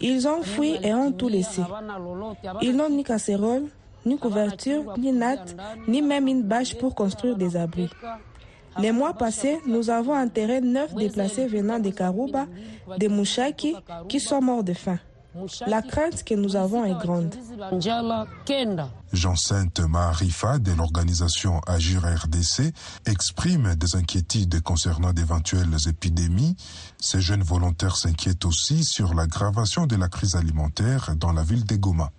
Ils 0.00 0.26
ont 0.28 0.42
fui 0.42 0.76
et 0.82 0.92
ont 0.92 1.12
tout 1.12 1.28
laissé. 1.28 1.62
Ils 2.62 2.76
n'ont 2.76 2.90
ni 2.90 3.04
casserole, 3.04 3.64
ni 4.04 4.18
couverture, 4.18 4.94
ni 4.98 5.12
natte, 5.12 5.56
ni 5.88 6.02
même 6.02 6.28
une 6.28 6.42
bâche 6.42 6.74
pour 6.76 6.94
construire 6.94 7.36
des 7.36 7.56
abris. 7.56 7.90
Les 8.80 8.90
mois 8.90 9.14
passés, 9.14 9.60
nous 9.66 9.88
avons 9.88 10.14
enterré 10.14 10.60
neuf 10.60 10.94
déplacés 10.94 11.46
venant 11.46 11.78
de 11.78 11.90
Karuba, 11.90 12.46
de 12.98 13.08
Mouchaki, 13.08 13.76
qui 14.08 14.18
sont 14.18 14.42
morts 14.42 14.64
de 14.64 14.72
faim. 14.72 14.98
La 15.66 15.82
crainte 15.82 16.22
que 16.24 16.34
nous 16.34 16.54
avons 16.54 16.84
est 16.84 16.94
grande. 16.94 17.34
Jean-Sainte 19.12 19.80
Maharifa 19.80 20.58
de 20.58 20.72
l'organisation 20.72 21.60
Agir 21.66 22.02
RDC 22.04 22.72
exprime 23.06 23.74
des 23.74 23.96
inquiétudes 23.96 24.60
concernant 24.62 25.12
d'éventuelles 25.12 25.76
épidémies. 25.88 26.56
Ces 27.00 27.20
jeunes 27.20 27.42
volontaires 27.42 27.96
s'inquiètent 27.96 28.44
aussi 28.44 28.84
sur 28.84 29.14
l'aggravation 29.14 29.86
de 29.86 29.96
la 29.96 30.08
crise 30.08 30.36
alimentaire 30.36 31.14
dans 31.16 31.32
la 31.32 31.42
ville 31.42 31.64
de 31.64 31.76
Goma. 31.76 32.10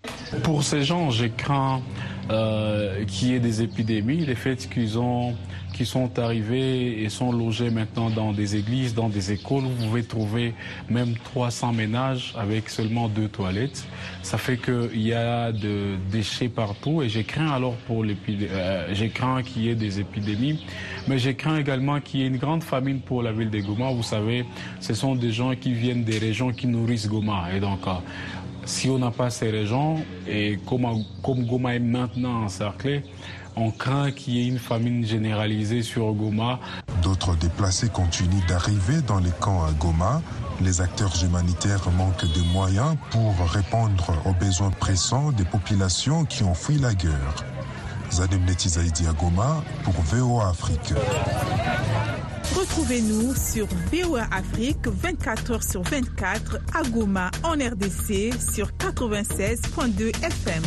Pour 0.43 0.63
ces 0.63 0.83
gens, 0.83 1.09
j'ai 1.11 1.29
craint 1.29 1.81
euh, 2.29 3.05
qu'il 3.05 3.29
y 3.29 3.33
ait 3.35 3.39
des 3.39 3.61
épidémies, 3.61 4.25
les 4.25 4.35
faits 4.35 4.67
qu'ils 4.69 4.97
ont 4.97 5.35
qui 5.75 5.85
sont 5.85 6.19
arrivés 6.19 7.03
et 7.03 7.09
sont 7.09 7.33
logés 7.33 7.69
maintenant 7.69 8.09
dans 8.09 8.31
des 8.31 8.55
églises, 8.55 8.95
dans 8.95 9.09
des 9.09 9.33
écoles. 9.33 9.63
Vous 9.63 9.87
pouvez 9.87 10.03
trouver 10.03 10.53
même 10.89 11.15
300 11.17 11.73
ménages 11.73 12.33
avec 12.37 12.69
seulement 12.69 13.09
deux 13.09 13.27
toilettes. 13.27 13.85
Ça 14.23 14.37
fait 14.37 14.55
qu'il 14.55 15.01
y 15.01 15.13
a 15.13 15.51
de 15.51 15.97
déchets 16.09 16.47
partout 16.47 17.01
et 17.01 17.09
j'ai 17.09 17.25
craint 17.25 17.49
alors 17.49 17.75
pour 17.87 18.05
euh, 18.05 18.87
j'ai 18.93 19.09
craint 19.09 19.43
qu'il 19.43 19.63
y 19.63 19.69
ait 19.69 19.75
des 19.75 19.99
épidémies, 19.99 20.65
mais 21.09 21.19
j'ai 21.19 21.35
craint 21.35 21.57
également 21.57 21.99
qu'il 21.99 22.21
y 22.21 22.23
ait 22.23 22.27
une 22.27 22.37
grande 22.37 22.63
famine 22.63 23.01
pour 23.01 23.21
la 23.21 23.33
ville 23.33 23.49
de 23.49 23.59
Goma. 23.59 23.91
Vous 23.91 24.03
savez, 24.03 24.45
ce 24.79 24.93
sont 24.93 25.15
des 25.15 25.33
gens 25.33 25.55
qui 25.55 25.73
viennent 25.73 26.05
des 26.05 26.19
régions 26.19 26.53
qui 26.53 26.67
nourrissent 26.67 27.09
Goma 27.09 27.49
et 27.53 27.59
donc 27.59 27.81
si 28.65 28.89
on 28.89 28.99
n'a 28.99 29.11
pas 29.11 29.29
ces 29.29 29.49
régions 29.49 30.03
et 30.27 30.59
comme, 30.67 30.85
comme 31.23 31.45
Goma 31.45 31.75
est 31.75 31.79
maintenant 31.79 32.43
encerclé, 32.43 33.03
on 33.55 33.71
craint 33.71 34.11
qu'il 34.11 34.33
y 34.35 34.41
ait 34.41 34.47
une 34.47 34.59
famine 34.59 35.05
généralisée 35.05 35.81
sur 35.81 36.11
Goma. 36.13 36.59
D'autres 37.01 37.35
déplacés 37.35 37.89
continuent 37.89 38.45
d'arriver 38.47 39.01
dans 39.07 39.19
les 39.19 39.31
camps 39.39 39.63
à 39.63 39.71
Goma. 39.71 40.21
Les 40.61 40.81
acteurs 40.81 41.13
humanitaires 41.23 41.89
manquent 41.97 42.31
de 42.33 42.41
moyens 42.53 42.95
pour 43.11 43.33
répondre 43.49 44.13
aux 44.25 44.33
besoins 44.33 44.71
pressants 44.71 45.31
des 45.31 45.45
populations 45.45 46.25
qui 46.25 46.43
ont 46.43 46.53
fui 46.53 46.77
la 46.77 46.93
guerre. 46.93 47.45
Zadem 48.11 48.43
Netizaidi 48.45 49.07
à 49.07 49.13
Goma 49.13 49.63
pour 49.83 49.93
VOA 49.93 50.49
Afrique. 50.49 50.93
Retrouvez-nous 52.53 53.33
sur 53.35 53.67
VOA 53.91 54.27
Afrique 54.31 54.87
24 54.87 55.53
h 55.53 55.71
sur 55.71 55.81
24 55.83 56.59
à 56.73 56.83
Goma 56.89 57.31
en 57.43 57.53
RDC 57.53 58.33
sur 58.53 58.69
96.2 58.79 60.09
FM. 60.23 60.63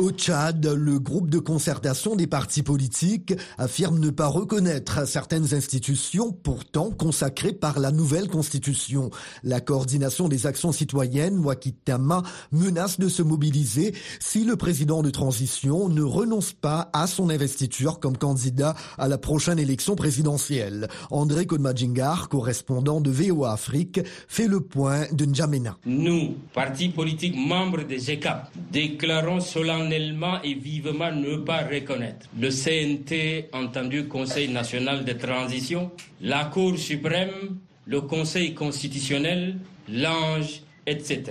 Au 0.00 0.12
Tchad, 0.12 0.64
le 0.64 0.98
groupe 0.98 1.28
de 1.28 1.38
concertation 1.38 2.16
des 2.16 2.26
partis 2.26 2.62
politiques 2.62 3.34
affirme 3.58 3.98
ne 3.98 4.08
pas 4.08 4.28
reconnaître 4.28 5.06
certaines 5.06 5.52
institutions 5.52 6.32
pourtant 6.32 6.90
consacrées 6.90 7.52
par 7.52 7.78
la 7.78 7.92
nouvelle 7.92 8.26
constitution. 8.26 9.10
La 9.42 9.60
coordination 9.60 10.28
des 10.28 10.46
actions 10.46 10.72
citoyennes, 10.72 11.40
Wakitama, 11.40 12.22
menace 12.50 12.98
de 12.98 13.10
se 13.10 13.22
mobiliser 13.22 13.94
si 14.20 14.44
le 14.46 14.56
président 14.56 15.02
de 15.02 15.10
transition 15.10 15.90
ne 15.90 16.02
renonce 16.02 16.54
pas 16.54 16.88
à 16.94 17.06
son 17.06 17.28
investiture 17.28 18.00
comme 18.00 18.16
candidat 18.16 18.74
à 18.96 19.06
la 19.06 19.18
prochaine 19.18 19.58
élection 19.58 19.96
présidentielle. 19.96 20.88
André 21.10 21.44
Kodmajingar, 21.44 22.30
correspondant 22.30 23.02
de 23.02 23.10
VOA 23.10 23.52
Afrique, 23.52 24.00
fait 24.28 24.48
le 24.48 24.60
point 24.60 25.04
de 25.12 25.26
N'Djamena. 25.26 25.76
Nous, 25.84 26.36
partis 26.54 26.88
politiques 26.88 27.36
membres 27.36 27.82
des 27.82 27.98
GECAP, 27.98 28.50
déclarons 28.72 29.40
solennellement 29.40 29.89
et 29.92 30.54
vivement 30.54 31.12
ne 31.12 31.36
pas 31.36 31.62
reconnaître. 31.64 32.26
Le 32.38 32.50
CNT, 32.50 33.48
entendu 33.52 34.06
Conseil 34.06 34.48
national 34.48 35.04
de 35.04 35.12
transition, 35.12 35.90
la 36.20 36.44
Cour 36.44 36.78
suprême, 36.78 37.58
le 37.86 38.00
Conseil 38.00 38.54
constitutionnel, 38.54 39.56
l'Ange, 39.88 40.62
etc. 40.90 41.22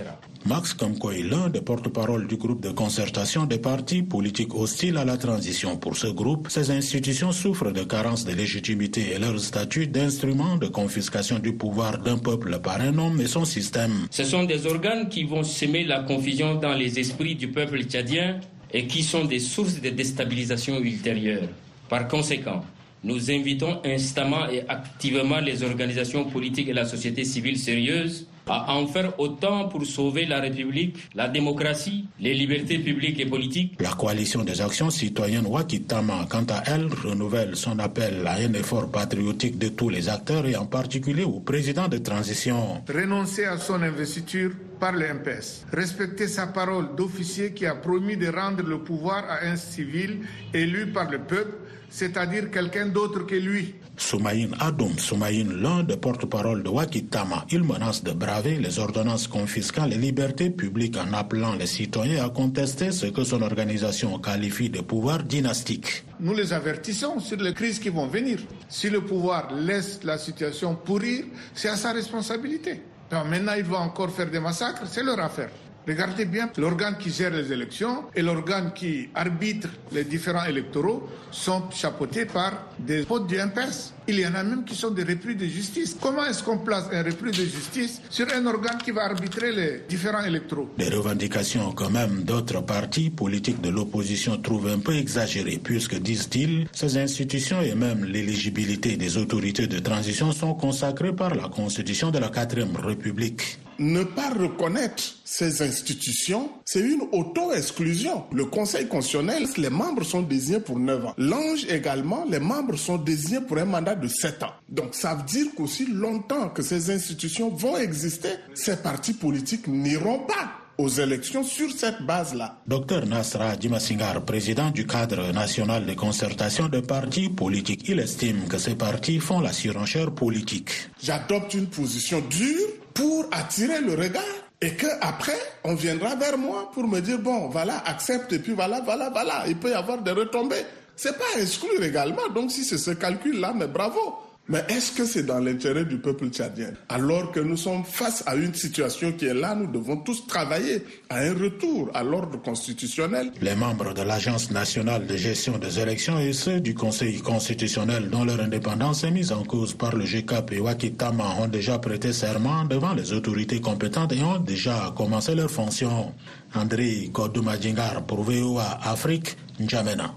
Max 0.46 0.72
Kamkoy, 0.72 1.22
l'un 1.22 1.50
des 1.50 1.60
porte-parole 1.60 2.26
du 2.26 2.36
groupe 2.36 2.62
de 2.62 2.70
concertation 2.70 3.44
des 3.44 3.58
partis 3.58 4.02
politiques 4.02 4.54
hostiles 4.54 4.96
à 4.96 5.04
la 5.04 5.18
transition. 5.18 5.76
Pour 5.76 5.96
ce 5.96 6.06
groupe, 6.06 6.48
ces 6.48 6.70
institutions 6.70 7.30
souffrent 7.30 7.72
de 7.72 7.84
carences 7.84 8.24
de 8.24 8.32
légitimité 8.32 9.12
et 9.14 9.18
leur 9.18 9.38
statut 9.38 9.86
d'instrument 9.86 10.56
de 10.56 10.66
confiscation 10.66 11.38
du 11.38 11.52
pouvoir 11.52 11.98
d'un 11.98 12.16
peuple 12.16 12.58
par 12.60 12.80
un 12.80 12.96
homme 12.96 13.20
et 13.20 13.26
son 13.26 13.44
système. 13.44 13.92
Ce 14.10 14.24
sont 14.24 14.44
des 14.44 14.66
organes 14.66 15.08
qui 15.10 15.24
vont 15.24 15.44
semer 15.44 15.84
la 15.84 16.00
confusion 16.00 16.54
dans 16.54 16.74
les 16.74 16.98
esprits 16.98 17.34
du 17.34 17.48
peuple 17.48 17.84
tchadien 17.84 18.40
et 18.72 18.86
qui 18.86 19.02
sont 19.02 19.26
des 19.26 19.40
sources 19.40 19.80
de 19.80 19.90
déstabilisation 19.90 20.78
ultérieure. 20.80 21.48
Par 21.90 22.08
conséquent, 22.08 22.64
nous 23.04 23.30
invitons 23.30 23.80
instamment 23.84 24.48
et 24.48 24.62
activement 24.68 25.40
les 25.40 25.62
organisations 25.62 26.24
politiques 26.24 26.68
et 26.68 26.72
la 26.72 26.84
société 26.84 27.24
civile 27.24 27.58
sérieuse 27.58 28.26
à 28.48 28.74
en 28.74 28.86
faire 28.86 29.18
autant 29.18 29.68
pour 29.68 29.84
sauver 29.86 30.26
la 30.26 30.40
République, 30.40 30.96
la 31.14 31.28
démocratie, 31.28 32.06
les 32.20 32.34
libertés 32.34 32.78
publiques 32.78 33.20
et 33.20 33.26
politiques. 33.26 33.76
La 33.80 33.90
coalition 33.90 34.44
des 34.44 34.60
actions 34.60 34.90
citoyennes 34.90 35.46
Wakitama, 35.46 36.26
quant 36.30 36.46
à 36.50 36.62
elle, 36.66 36.86
renouvelle 36.86 37.56
son 37.56 37.78
appel 37.78 38.26
à 38.26 38.34
un 38.34 38.52
effort 38.54 38.90
patriotique 38.90 39.58
de 39.58 39.68
tous 39.68 39.88
les 39.88 40.08
acteurs 40.08 40.46
et 40.46 40.56
en 40.56 40.66
particulier 40.66 41.24
au 41.24 41.40
président 41.40 41.88
de 41.88 41.98
transition. 41.98 42.82
Renoncer 42.88 43.44
à 43.44 43.58
son 43.58 43.82
investiture 43.82 44.50
par 44.80 44.92
le 44.92 45.06
MPS. 45.14 45.66
Respecter 45.72 46.26
sa 46.26 46.46
parole 46.46 46.96
d'officier 46.96 47.52
qui 47.52 47.66
a 47.66 47.74
promis 47.74 48.16
de 48.16 48.28
rendre 48.28 48.62
le 48.62 48.78
pouvoir 48.78 49.24
à 49.28 49.44
un 49.44 49.56
civil 49.56 50.20
élu 50.54 50.86
par 50.86 51.10
le 51.10 51.18
peuple, 51.18 51.52
c'est-à-dire 51.90 52.50
quelqu'un 52.50 52.86
d'autre 52.86 53.26
que 53.26 53.34
lui. 53.34 53.74
Soumaïn 53.96 54.52
Adoum 54.60 54.98
Soumaïn, 54.98 55.52
l'un 55.60 55.82
des 55.82 55.96
porte-parole 55.96 56.62
de 56.62 56.68
Wakitama, 56.70 57.44
il 57.50 57.62
menace 57.62 58.02
de 58.02 58.12
braver 58.12 58.56
les 58.56 58.78
ordonnances 58.78 59.26
confiscales 59.28 59.92
et 59.92 59.98
libertés 59.98 60.48
publiques 60.48 60.96
en 60.96 61.12
appelant 61.12 61.54
les 61.54 61.66
citoyens 61.66 62.24
à 62.24 62.30
contester 62.30 62.92
ce 62.92 63.06
que 63.06 63.24
son 63.24 63.42
organisation 63.42 64.18
qualifie 64.18 64.70
de 64.70 64.80
pouvoir 64.80 65.22
dynastique. 65.22 66.04
Nous 66.18 66.34
les 66.34 66.52
avertissons 66.52 67.18
sur 67.18 67.36
les 67.38 67.52
crises 67.52 67.78
qui 67.78 67.90
vont 67.90 68.06
venir. 68.06 68.38
Si 68.68 68.88
le 68.88 69.02
pouvoir 69.02 69.52
laisse 69.52 70.00
la 70.04 70.16
situation 70.16 70.74
pourrir, 70.76 71.24
c'est 71.54 71.68
à 71.68 71.76
sa 71.76 71.92
responsabilité. 71.92 72.80
Donc 73.10 73.26
maintenant, 73.26 73.54
il 73.56 73.64
va 73.64 73.80
encore 73.80 74.10
faire 74.10 74.30
des 74.30 74.40
massacres, 74.40 74.82
c'est 74.86 75.02
leur 75.02 75.18
affaire. 75.18 75.50
Regardez 75.88 76.26
bien, 76.26 76.50
l'organe 76.58 76.98
qui 76.98 77.10
gère 77.10 77.30
les 77.30 77.52
élections 77.52 78.04
et 78.14 78.22
l'organe 78.22 78.72
qui 78.74 79.08
arbitre 79.14 79.68
les 79.92 80.04
différents 80.04 80.44
électoraux 80.44 81.08
sont 81.30 81.70
chapeautés 81.70 82.26
par 82.26 82.66
des 82.78 83.02
potes 83.04 83.26
du 83.26 83.36
MPS. 83.36 83.94
Il 84.06 84.18
y 84.20 84.26
en 84.26 84.34
a 84.34 84.42
même 84.42 84.64
qui 84.64 84.74
sont 84.74 84.90
des 84.90 85.04
repris 85.04 85.36
de 85.36 85.46
justice. 85.46 85.96
Comment 86.00 86.24
est-ce 86.26 86.42
qu'on 86.42 86.58
place 86.58 86.84
un 86.92 87.02
repris 87.02 87.30
de 87.30 87.44
justice 87.44 88.02
sur 88.10 88.26
un 88.34 88.44
organe 88.46 88.78
qui 88.84 88.90
va 88.90 89.04
arbitrer 89.04 89.52
les 89.52 89.82
différents 89.88 90.24
électoraux? 90.24 90.68
Des 90.76 90.88
revendications 90.90 91.72
quand 91.72 91.90
même 91.90 92.24
d'autres 92.24 92.62
partis 92.62 93.08
politiques 93.10 93.60
de 93.60 93.70
l'opposition 93.70 94.36
trouvent 94.36 94.68
un 94.68 94.80
peu 94.80 94.94
exagérées 94.94 95.60
puisque, 95.62 95.96
disent-ils, 95.96 96.66
ces 96.72 96.98
institutions 96.98 97.62
et 97.62 97.74
même 97.74 98.04
l'éligibilité 98.04 98.96
des 98.96 99.16
autorités 99.16 99.66
de 99.66 99.78
transition 99.78 100.32
sont 100.32 100.54
consacrées 100.54 101.14
par 101.14 101.34
la 101.34 101.48
Constitution 101.48 102.10
de 102.10 102.18
la 102.18 102.28
4ème 102.28 102.76
République. 102.76 103.58
Ne 103.80 104.04
pas 104.04 104.28
reconnaître 104.28 105.02
ces 105.24 105.62
institutions, 105.62 106.50
c'est 106.66 106.80
une 106.80 107.00
auto-exclusion. 107.12 108.24
Le 108.30 108.44
Conseil 108.44 108.86
constitutionnel, 108.86 109.46
les 109.56 109.70
membres 109.70 110.02
sont 110.04 110.20
désignés 110.20 110.60
pour 110.60 110.78
9 110.78 111.06
ans. 111.06 111.14
L'ange 111.16 111.64
également, 111.66 112.26
les 112.28 112.40
membres 112.40 112.76
sont 112.76 112.98
désignés 112.98 113.40
pour 113.40 113.56
un 113.56 113.64
mandat 113.64 113.94
de 113.94 114.06
7 114.06 114.42
ans. 114.42 114.52
Donc 114.68 114.94
ça 114.94 115.14
veut 115.14 115.22
dire 115.22 115.46
qu'aussi 115.56 115.86
longtemps 115.86 116.50
que 116.50 116.60
ces 116.60 116.90
institutions 116.90 117.48
vont 117.48 117.78
exister, 117.78 118.34
ces 118.52 118.76
partis 118.76 119.14
politiques 119.14 119.66
n'iront 119.66 120.26
pas 120.26 120.52
aux 120.76 120.88
élections 120.90 121.42
sur 121.42 121.70
cette 121.72 122.02
base-là. 122.02 122.58
Docteur 122.66 123.06
Nasra 123.06 123.56
Dimasingar, 123.56 124.22
président 124.26 124.70
du 124.70 124.86
cadre 124.86 125.32
national 125.32 125.86
de 125.86 125.94
concertation 125.94 126.68
de 126.68 126.80
partis 126.80 127.30
politiques, 127.30 127.84
il 127.88 127.98
estime 127.98 128.46
que 128.46 128.58
ces 128.58 128.74
partis 128.74 129.20
font 129.20 129.40
la 129.40 129.54
surenchère 129.54 130.10
politique. 130.10 130.70
J'adopte 131.02 131.54
une 131.54 131.66
position 131.66 132.22
dure 132.28 132.68
pour 132.94 133.26
attirer 133.32 133.80
le 133.80 133.94
regard 133.94 134.22
et 134.60 134.74
que 134.74 134.86
après 135.00 135.38
on 135.64 135.74
viendra 135.74 136.14
vers 136.16 136.36
moi 136.36 136.70
pour 136.72 136.86
me 136.86 137.00
dire 137.00 137.18
bon 137.18 137.48
voilà 137.48 137.82
accepte 137.86 138.32
et 138.32 138.38
puis 138.38 138.52
voilà 138.52 138.80
voilà 138.80 139.10
voilà 139.10 139.44
il 139.46 139.56
peut 139.56 139.70
y 139.70 139.74
avoir 139.74 139.98
des 139.98 140.12
retombées. 140.12 140.64
C'est 140.96 141.16
pas 141.16 141.40
exclure 141.40 141.82
également. 141.82 142.28
Donc 142.34 142.50
si 142.50 142.62
c'est 142.64 142.76
ce 142.78 142.90
calcul 142.90 143.40
là 143.40 143.52
mais 143.54 143.66
bravo 143.66 144.18
mais 144.48 144.64
est-ce 144.68 144.90
que 144.92 145.04
c'est 145.04 145.22
dans 145.22 145.38
l'intérêt 145.38 145.84
du 145.84 145.98
peuple 145.98 146.28
tchadien? 146.28 146.72
Alors 146.88 147.30
que 147.30 147.38
nous 147.38 147.56
sommes 147.56 147.84
face 147.84 148.24
à 148.26 148.34
une 148.34 148.52
situation 148.52 149.12
qui 149.12 149.26
est 149.26 149.34
là, 149.34 149.54
nous 149.54 149.68
devons 149.70 149.98
tous 149.98 150.26
travailler 150.26 150.84
à 151.08 151.18
un 151.18 151.34
retour 151.34 151.88
à 151.94 152.02
l'ordre 152.02 152.42
constitutionnel. 152.42 153.30
Les 153.40 153.54
membres 153.54 153.94
de 153.94 154.02
l'Agence 154.02 154.50
nationale 154.50 155.06
de 155.06 155.16
gestion 155.16 155.56
des 155.58 155.78
élections 155.78 156.18
et 156.18 156.32
ceux 156.32 156.60
du 156.60 156.74
Conseil 156.74 157.20
constitutionnel 157.20 158.10
dont 158.10 158.24
leur 158.24 158.40
indépendance 158.40 159.04
est 159.04 159.12
mise 159.12 159.30
en 159.30 159.44
cause 159.44 159.74
par 159.74 159.94
le 159.94 160.04
GCAP 160.04 160.52
et 160.52 160.60
Wakitama 160.60 161.36
ont 161.40 161.46
déjà 161.48 161.78
prêté 161.78 162.12
serment 162.12 162.64
devant 162.64 162.94
les 162.94 163.12
autorités 163.12 163.60
compétentes 163.60 164.12
et 164.12 164.22
ont 164.22 164.38
déjà 164.40 164.92
commencé 164.96 165.36
leurs 165.36 165.50
fonctions. 165.50 166.12
André 166.56 167.08
Kodoumadjingar 167.12 168.04
pour 168.04 168.24
VOA 168.24 168.80
Afrique, 168.82 169.36
N'Djamena. 169.60 170.12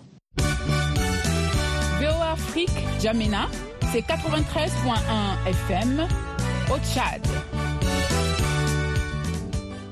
VOA 1.99 2.31
Afrique, 2.31 2.71
N'Djamena 2.97 3.47
c'est 3.93 4.01
93.1 4.01 5.47
FM 5.67 6.07
au 6.71 6.79
Tchad. 6.79 7.21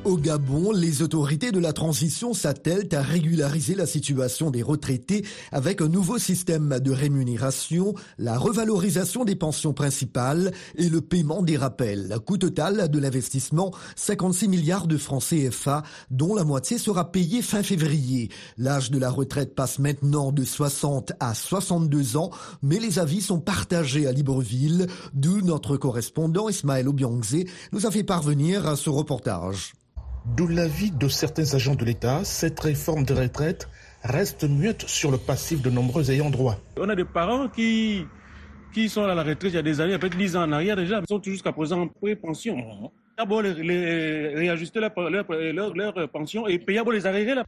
Au 0.03 0.17
Gabon, 0.17 0.71
les 0.71 1.03
autorités 1.03 1.51
de 1.51 1.59
la 1.59 1.73
transition 1.73 2.33
s'attellent 2.33 2.89
à 2.91 3.03
régulariser 3.03 3.75
la 3.75 3.85
situation 3.85 4.49
des 4.49 4.63
retraités 4.63 5.23
avec 5.51 5.79
un 5.79 5.89
nouveau 5.89 6.17
système 6.17 6.79
de 6.79 6.91
rémunération, 6.91 7.93
la 8.17 8.35
revalorisation 8.35 9.25
des 9.25 9.35
pensions 9.35 9.73
principales 9.73 10.53
et 10.75 10.89
le 10.89 11.01
paiement 11.01 11.43
des 11.43 11.55
rappels. 11.55 12.17
Coût 12.25 12.39
total 12.39 12.89
de 12.89 12.97
l'investissement, 12.97 13.69
56 13.95 14.47
milliards 14.47 14.87
de 14.87 14.97
francs 14.97 15.23
CFA, 15.23 15.83
dont 16.09 16.33
la 16.33 16.45
moitié 16.45 16.79
sera 16.79 17.11
payée 17.11 17.43
fin 17.43 17.61
février. 17.61 18.29
L'âge 18.57 18.89
de 18.89 18.97
la 18.97 19.11
retraite 19.11 19.53
passe 19.53 19.77
maintenant 19.77 20.31
de 20.31 20.43
60 20.43 21.11
à 21.19 21.35
62 21.35 22.17
ans, 22.17 22.31
mais 22.63 22.79
les 22.79 22.97
avis 22.97 23.21
sont 23.21 23.39
partagés 23.39 24.07
à 24.07 24.13
Libreville, 24.13 24.87
d'où 25.13 25.41
notre 25.41 25.77
correspondant 25.77 26.49
Ismaël 26.49 26.87
Obiangze 26.87 27.45
nous 27.71 27.85
a 27.85 27.91
fait 27.91 28.03
parvenir 28.03 28.67
à 28.67 28.75
ce 28.75 28.89
reportage. 28.89 29.73
D'où 30.25 30.47
l'avis 30.47 30.91
de 30.91 31.07
certains 31.07 31.55
agents 31.55 31.75
de 31.75 31.83
l'État, 31.83 32.23
cette 32.23 32.59
réforme 32.59 33.03
de 33.03 33.13
retraite 33.13 33.67
reste 34.03 34.43
muette 34.43 34.87
sur 34.87 35.09
le 35.11 35.17
passif 35.17 35.61
de 35.61 35.69
nombreux 35.69 36.11
ayants 36.11 36.29
droit. 36.29 36.57
On 36.77 36.89
a 36.89 36.95
des 36.95 37.05
parents 37.05 37.47
qui, 37.47 38.05
qui 38.73 38.87
sont 38.87 39.03
à 39.03 39.15
la 39.15 39.23
retraite 39.23 39.51
il 39.51 39.55
y 39.55 39.57
a 39.57 39.63
des 39.63 39.81
années, 39.81 39.97
peut-être 39.97 40.17
10 40.17 40.35
ans 40.35 40.43
en 40.43 40.51
arrière 40.51 40.75
déjà, 40.75 40.99
ils 41.01 41.07
sont 41.07 41.21
jusqu'à 41.23 41.51
présent 41.51 41.81
en 41.81 41.87
pré-pension. 41.87 42.91
D'abord, 43.17 43.41
les, 43.41 43.53
les, 43.55 44.27
réajuster 44.35 44.79
leur, 44.79 44.91
leur, 45.09 45.25
leur, 45.29 45.73
leur, 45.75 46.09
pension 46.09 46.47
et 46.47 46.59
payer 46.59 46.81
les 46.91 47.05
arrêter 47.05 47.35
là. 47.35 47.43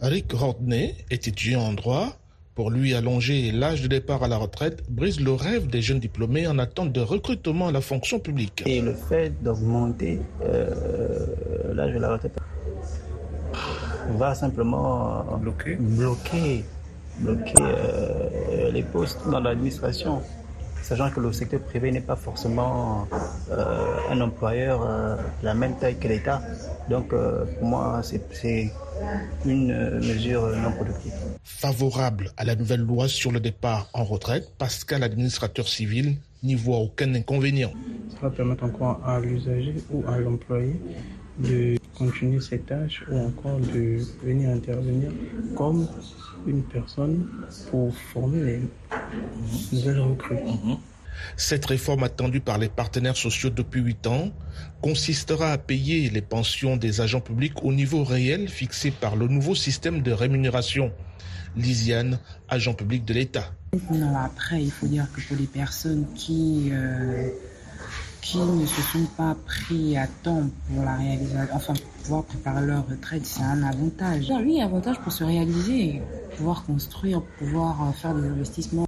Rick 0.00 0.32
Rodney 0.32 0.94
est 1.10 1.26
étudiant 1.28 1.60
en 1.62 1.72
droit. 1.72 2.18
Pour 2.54 2.70
lui, 2.70 2.92
allonger 2.94 3.50
l'âge 3.50 3.80
de 3.80 3.88
départ 3.88 4.22
à 4.22 4.28
la 4.28 4.36
retraite 4.36 4.82
brise 4.90 5.20
le 5.20 5.32
rêve 5.32 5.68
des 5.68 5.80
jeunes 5.80 6.00
diplômés 6.00 6.46
en 6.46 6.58
attente 6.58 6.92
de 6.92 7.00
recrutement 7.00 7.68
à 7.68 7.72
la 7.72 7.80
fonction 7.80 8.18
publique. 8.18 8.62
Et 8.66 8.82
le 8.82 8.92
fait 8.92 9.42
d'augmenter 9.42 10.20
euh, 10.44 11.24
l'âge 11.72 11.94
de 11.94 11.98
la 11.98 12.12
retraite 12.12 12.38
va 14.18 14.34
simplement 14.34 15.24
bloquer, 15.40 15.76
bloquer, 15.76 16.64
bloquer 17.18 17.54
euh, 17.60 18.70
les 18.72 18.82
postes 18.82 19.20
dans 19.30 19.40
l'administration, 19.40 20.20
sachant 20.82 21.10
que 21.10 21.20
le 21.20 21.32
secteur 21.32 21.60
privé 21.60 21.92
n'est 21.92 22.00
pas 22.00 22.16
forcément 22.16 23.06
euh, 23.50 24.10
un 24.10 24.20
employeur 24.20 24.80
de 25.40 25.44
la 25.44 25.54
même 25.54 25.76
taille 25.76 25.98
que 25.98 26.08
l'État. 26.08 26.42
Donc 26.90 27.08
pour 27.08 27.66
moi, 27.66 28.00
c'est 28.02 28.72
une 29.44 30.00
mesure 30.00 30.46
non 30.56 30.72
productive. 30.72 31.12
Favorable 31.44 32.30
à 32.36 32.44
la 32.44 32.56
nouvelle 32.56 32.80
loi 32.80 33.08
sur 33.08 33.30
le 33.30 33.40
départ 33.40 33.88
en 33.92 34.04
retraite, 34.04 34.50
Pascal, 34.58 35.02
administrateur 35.02 35.68
civil, 35.68 36.16
n'y 36.42 36.54
voit 36.54 36.78
aucun 36.78 37.14
inconvénient. 37.14 37.72
Ça 38.10 38.28
va 38.28 38.30
permettre 38.30 38.64
encore 38.64 39.00
à 39.06 39.20
l'usager 39.20 39.76
ou 39.92 40.02
à 40.08 40.18
l'employé 40.18 40.80
de 41.38 41.76
continuer 41.96 42.40
ses 42.40 42.58
tâches 42.58 43.04
ou 43.10 43.18
encore 43.18 43.58
de 43.58 43.98
venir 44.24 44.50
intervenir 44.50 45.10
comme 45.56 45.86
une 46.46 46.62
personne 46.62 47.26
pour 47.70 47.94
former 47.94 48.42
les 48.42 48.60
nouvelles 49.72 50.00
recrues. 50.00 50.36
Cette 51.36 51.66
réforme 51.66 52.04
attendue 52.04 52.40
par 52.40 52.58
les 52.58 52.68
partenaires 52.68 53.16
sociaux 53.16 53.50
depuis 53.50 53.80
huit 53.80 54.06
ans 54.06 54.30
consistera 54.80 55.52
à 55.52 55.58
payer 55.58 56.10
les 56.10 56.22
pensions 56.22 56.76
des 56.76 57.00
agents 57.00 57.20
publics 57.20 57.62
au 57.62 57.72
niveau 57.72 58.02
réel 58.04 58.48
fixé 58.48 58.90
par 58.90 59.16
le 59.16 59.28
nouveau 59.28 59.54
système 59.54 60.02
de 60.02 60.12
rémunération. 60.12 60.92
Lisiane, 61.56 62.18
agent 62.48 62.74
public 62.74 63.04
de 63.04 63.14
l'État. 63.14 63.52
Après, 64.16 64.62
il 64.62 64.70
faut 64.70 64.86
dire 64.86 65.06
que 65.12 65.20
pour 65.20 65.36
les 65.36 65.46
personnes 65.46 66.06
qui, 66.14 66.70
euh, 66.72 67.28
qui 68.22 68.38
ne 68.38 68.64
se 68.64 68.80
sont 68.80 69.04
pas 69.16 69.36
pris 69.46 69.96
à 69.96 70.06
temps 70.06 70.48
pour 70.68 70.84
la 70.84 70.96
réalisation, 70.96 71.48
enfin, 71.52 71.74
pour 71.74 72.02
pouvoir 72.02 72.24
préparer 72.24 72.66
leur 72.66 72.88
retraite, 72.88 73.26
c'est 73.26 73.42
un 73.42 73.62
avantage. 73.64 74.32
Oui, 74.44 74.60
avantage 74.60 74.98
pour 75.00 75.12
se 75.12 75.24
réaliser, 75.24 76.00
pouvoir 76.36 76.64
construire, 76.64 77.20
pouvoir 77.38 77.92
faire 77.96 78.14
des 78.14 78.28
investissements 78.28 78.86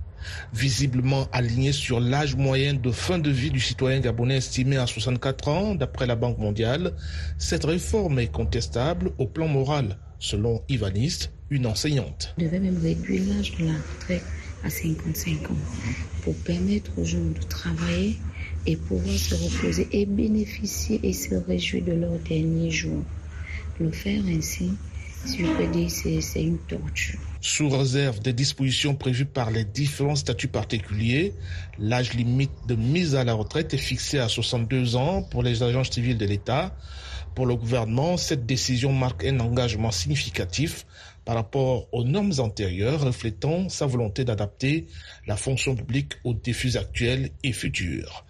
visiblement 0.55 1.27
aligné 1.33 1.73
sur 1.73 2.01
l'âge 2.01 2.37
moyen 2.37 2.75
de 2.75 2.91
fin 2.91 3.19
de 3.19 3.31
vie 3.31 3.51
du 3.51 3.61
citoyen 3.61 4.01
gabonais 4.01 4.37
estimé 4.37 4.77
à 4.77 4.87
64 4.87 5.49
ans 5.49 5.75
d'après 5.75 6.07
la 6.07 6.17
Banque 6.17 6.39
mondiale. 6.39 6.95
Cette 7.37 7.65
réforme 7.65 8.21
est 8.21 8.33
contestable 8.33 9.11
au 9.19 9.27
plan 9.27 9.49
moral, 9.49 9.99
selon 10.19 10.63
Ivaniste, 10.69 11.33
une 11.51 11.67
enseignante. 11.67 12.35
On 12.39 12.43
devait 12.43 12.61
même 12.61 12.79
réduire 12.81 13.23
l'âge 13.35 13.57
de 13.59 13.67
la 13.67 13.73
retraite 13.73 14.25
à 14.63 14.71
55 14.71 15.51
ans 15.51 15.57
pour 16.23 16.35
permettre 16.37 16.91
aux 16.99 17.05
gens 17.05 17.19
de 17.19 17.47
travailler 17.49 18.19
et 18.67 18.77
pouvoir 18.77 19.17
se 19.17 19.35
reposer 19.35 19.89
et 19.93 20.07
bénéficier 20.07 21.01
et 21.03 21.13
se 21.13 21.35
réjouir 21.35 21.85
de 21.85 21.93
leur 21.93 22.19
dernier 22.21 22.71
jour. 22.71 23.03
Le 23.81 23.91
faire 23.91 24.23
ainsi, 24.27 24.71
si 25.25 25.39
je 25.39 25.47
peux 25.53 25.67
dire, 25.67 25.91
c'est 25.91 26.43
une 26.43 26.59
torture. 26.59 27.19
Sous 27.41 27.69
réserve 27.69 28.21
des 28.21 28.33
dispositions 28.33 28.95
prévues 28.95 29.27
par 29.27 29.51
les 29.51 29.65
différents 29.65 30.17
statuts 30.17 30.49
particuliers, 30.49 31.35
l'âge 31.79 32.15
limite 32.15 32.53
de 32.67 32.75
mise 32.75 33.15
à 33.15 33.25
la 33.25 33.35
retraite 33.35 33.75
est 33.75 33.79
fixé 33.79 34.19
à 34.19 34.29
62 34.29 34.97
ans 34.97 35.23
pour 35.23 35.43
les 35.43 35.63
agents 35.63 35.85
civils 35.85 36.19
de 36.19 36.27
l'État. 36.27 36.77
Pour 37.35 37.47
le 37.47 37.57
gouvernement, 37.57 38.17
cette 38.17 38.47
décision 38.47 38.93
marque 38.93 39.25
un 39.25 39.41
engagement 39.41 39.91
significatif 39.91 40.87
par 41.25 41.35
rapport 41.35 41.89
aux 41.93 42.05
normes 42.05 42.35
antérieures, 42.39 43.01
reflétant 43.01 43.69
sa 43.69 43.87
volonté 43.87 44.25
d'adapter 44.25 44.87
la 45.27 45.37
fonction 45.37 45.75
publique 45.75 46.13
aux 46.23 46.35
défis 46.35 46.77
actuels 46.77 47.31
et 47.43 47.53
futurs. 47.53 48.25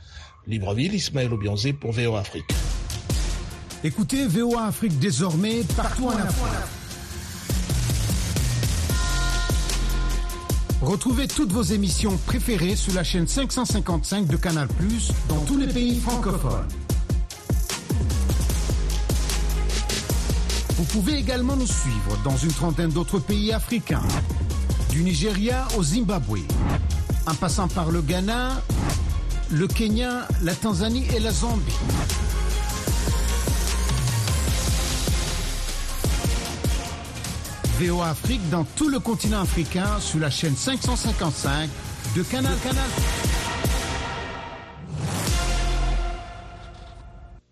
Libreville, 0.47 0.95
Ismaël 0.95 1.33
Obianzé 1.33 1.73
pour 1.73 1.93
VOA 1.93 2.21
Afrique. 2.21 2.45
Écoutez 3.83 4.27
VOA 4.27 4.67
Afrique 4.67 4.99
désormais 4.99 5.63
partout 5.77 6.07
en 6.07 6.11
Afrique. 6.11 6.45
Retrouvez 10.83 11.29
toutes 11.29 11.51
vos 11.51 11.63
émissions 11.63 12.19
préférées 12.27 12.77
sur 12.77 12.93
la 12.93 13.05
chaîne 13.05 13.27
555 13.27 14.27
de 14.27 14.37
Canal 14.37 14.69
Plus 14.69 15.13
dans 15.31 15.41
tous 15.47 15.57
les 15.57 15.67
pays 15.67 15.99
francophones. 15.99 16.69
Vous 20.77 20.85
pouvez 20.85 21.15
également 21.15 21.57
nous 21.57 21.67
suivre 21.67 22.19
dans 22.23 22.37
une 22.37 22.53
trentaine 22.53 22.91
d'autres 22.91 23.19
pays 23.19 23.53
africains, 23.53 24.03
du 24.91 25.03
Nigeria 25.03 25.67
au 25.79 25.83
Zimbabwe, 25.83 26.41
en 27.27 27.35
passant 27.35 27.69
par 27.69 27.91
le 27.91 28.03
Ghana, 28.03 28.63
le 29.51 29.67
Kenya, 29.67 30.29
la 30.43 30.55
Tanzanie 30.55 31.07
et 31.15 31.21
la 31.21 31.31
Zambie. 31.31 31.73
VOA 37.81 38.09
Afrique 38.09 38.49
dans 38.51 38.65
tout 38.77 38.89
le 38.89 39.01
continent 39.01 39.41
africain 39.41 39.99
sur 40.01 40.21
la 40.21 40.31
chaîne 40.31 40.57
555 40.57 41.69
de 42.17 42.23
Canal 42.23 42.57
Canal. 42.63 43.34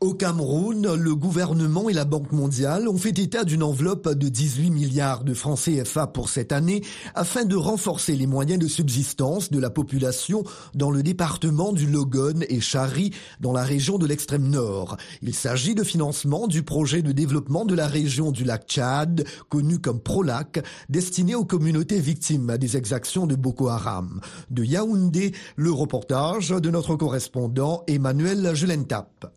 Au 0.02 0.14
Cameroun, 0.14 0.96
le 0.96 1.14
gouvernement 1.14 1.88
et 1.88 1.92
la 1.92 2.04
Banque 2.04 2.32
mondiale 2.32 2.88
ont 2.88 2.96
fait 2.96 3.16
état 3.20 3.44
d'une 3.44 3.62
enveloppe 3.62 4.08
de 4.08 4.28
18 4.28 4.70
milliards 4.70 5.22
de 5.22 5.32
francs 5.32 5.60
CFA 5.60 6.08
pour 6.08 6.28
cette 6.28 6.50
année 6.50 6.82
afin 7.14 7.44
de 7.44 7.54
renforcer 7.54 8.16
les 8.16 8.26
moyens 8.26 8.58
de 8.58 8.66
subsistance 8.66 9.52
de 9.52 9.60
la 9.60 9.70
population 9.70 10.42
dans 10.74 10.90
le 10.90 11.04
département 11.04 11.72
du 11.72 11.86
Logon 11.86 12.40
et 12.48 12.60
Chari 12.60 13.12
dans 13.38 13.52
la 13.52 13.62
région 13.62 13.96
de 13.96 14.08
l'extrême 14.08 14.48
nord. 14.48 14.96
Il 15.22 15.34
s'agit 15.34 15.76
de 15.76 15.84
financement 15.84 16.48
du 16.48 16.64
projet 16.64 17.02
de 17.02 17.12
développement 17.12 17.64
de 17.64 17.76
la 17.76 17.86
région 17.86 18.32
du 18.32 18.42
lac 18.42 18.66
Tchad, 18.66 19.24
connu 19.50 19.78
comme 19.78 20.00
ProLac, 20.00 20.64
destiné 20.88 21.36
aux 21.36 21.44
communautés 21.44 22.00
victimes 22.00 22.58
des 22.58 22.76
exactions 22.76 23.28
de 23.28 23.36
Boko 23.36 23.68
Haram. 23.68 24.20
De 24.50 24.64
Yaoundé, 24.64 25.30
le 25.54 25.70
reportage 25.70 26.48
de 26.48 26.70
notre 26.70 26.96
correspondant 26.96 27.84
Emmanuel 27.86 28.52
Julentap. 28.56 29.32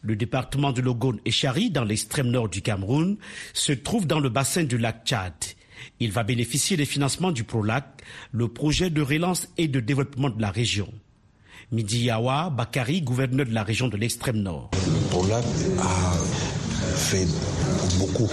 Le 0.00 0.16
département 0.16 0.72
de 0.72 0.80
Logon 0.80 1.16
et 1.24 1.30
Chari, 1.30 1.70
dans 1.70 1.84
l'extrême 1.84 2.28
nord 2.28 2.48
du 2.48 2.62
Cameroun, 2.62 3.16
se 3.52 3.72
trouve 3.72 4.06
dans 4.06 4.20
le 4.20 4.28
bassin 4.28 4.64
du 4.64 4.78
lac 4.78 5.04
Tchad. 5.04 5.32
Il 6.00 6.12
va 6.12 6.22
bénéficier 6.22 6.76
des 6.76 6.84
financements 6.84 7.32
du 7.32 7.44
ProLac, 7.44 8.02
le 8.32 8.48
projet 8.48 8.90
de 8.90 9.02
relance 9.02 9.48
et 9.56 9.68
de 9.68 9.80
développement 9.80 10.30
de 10.30 10.40
la 10.40 10.50
région. 10.50 10.92
Midi 11.72 12.04
Yawa 12.04 12.50
Bakari, 12.50 13.02
gouverneur 13.02 13.46
de 13.46 13.52
la 13.52 13.62
région 13.62 13.88
de 13.88 13.96
l'extrême 13.96 14.38
nord. 14.38 14.70
Le 14.86 15.08
ProLac 15.10 15.44
a 15.80 16.12
fait 16.96 17.26
beaucoup 17.98 18.30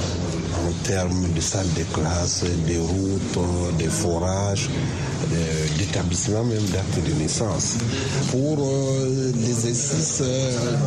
en 0.66 0.72
termes 0.84 1.32
de 1.34 1.42
salles 1.42 1.72
de 1.78 1.84
classe, 1.94 2.44
des 2.66 2.78
routes, 2.78 3.40
des 3.78 3.88
forages, 3.88 4.70
d'établissements 5.78 6.44
même 6.44 6.66
d'actes 6.74 7.04
de 7.06 7.14
naissance. 7.22 7.76
Pour 8.32 8.58
l'exercice 9.36 10.22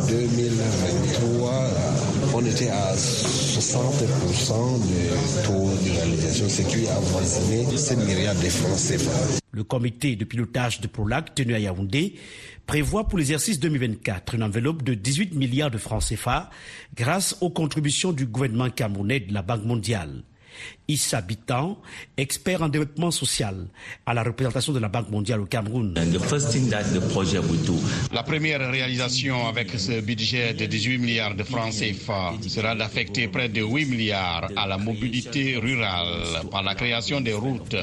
2023, 0.09 1.69
on 2.33 2.45
était 2.45 2.69
à 2.69 2.93
60% 2.95 3.59
de 4.79 5.45
taux 5.45 5.69
de 5.85 5.91
réalisation, 5.91 6.47
ce 6.49 6.61
qui 6.63 6.87
a 6.87 6.95
avoisiné 6.95 7.65
7 7.75 7.97
milliards 8.05 8.35
de 8.35 8.49
francs 8.49 8.77
CFA. 8.77 9.48
Le 9.59 9.65
comité 9.65 10.15
de 10.15 10.23
pilotage 10.23 10.79
de 10.79 10.87
ProLac 10.87 11.35
tenu 11.35 11.53
à 11.53 11.59
Yaoundé 11.59 12.15
prévoit 12.65 13.09
pour 13.09 13.17
l'exercice 13.17 13.59
2024 13.59 14.35
une 14.35 14.43
enveloppe 14.43 14.83
de 14.83 14.93
18 14.93 15.35
milliards 15.35 15.69
de 15.69 15.77
francs 15.77 16.01
CFA 16.01 16.49
grâce 16.95 17.35
aux 17.41 17.49
contributions 17.49 18.13
du 18.13 18.25
gouvernement 18.25 18.69
camerounais 18.69 19.19
de 19.19 19.33
la 19.33 19.41
Banque 19.41 19.65
mondiale. 19.65 20.23
Issa 20.89 21.21
Bitan, 21.21 21.77
expert 22.17 22.63
en 22.63 22.67
développement 22.69 23.11
social 23.11 23.67
à 24.07 24.13
la 24.13 24.23
représentation 24.23 24.73
de 24.73 24.79
la 24.79 24.87
Banque 24.89 25.11
mondiale 25.11 25.39
au 25.41 25.45
Cameroun. 25.45 25.93
La 28.11 28.23
première 28.23 28.71
réalisation 28.71 29.47
avec 29.47 29.69
ce 29.79 30.01
budget 30.01 30.53
de 30.55 30.65
18 30.65 30.97
milliards 30.97 31.35
de 31.35 31.43
francs 31.43 31.73
CFA 31.73 32.33
sera 32.47 32.73
d'affecter 32.73 33.27
près 33.27 33.49
de 33.49 33.61
8 33.61 33.85
milliards 33.85 34.49
à 34.55 34.65
la 34.67 34.77
mobilité 34.79 35.57
rurale 35.57 36.41
par 36.49 36.63
la 36.63 36.73
création 36.73 37.21
des 37.21 37.33
routes 37.33 37.75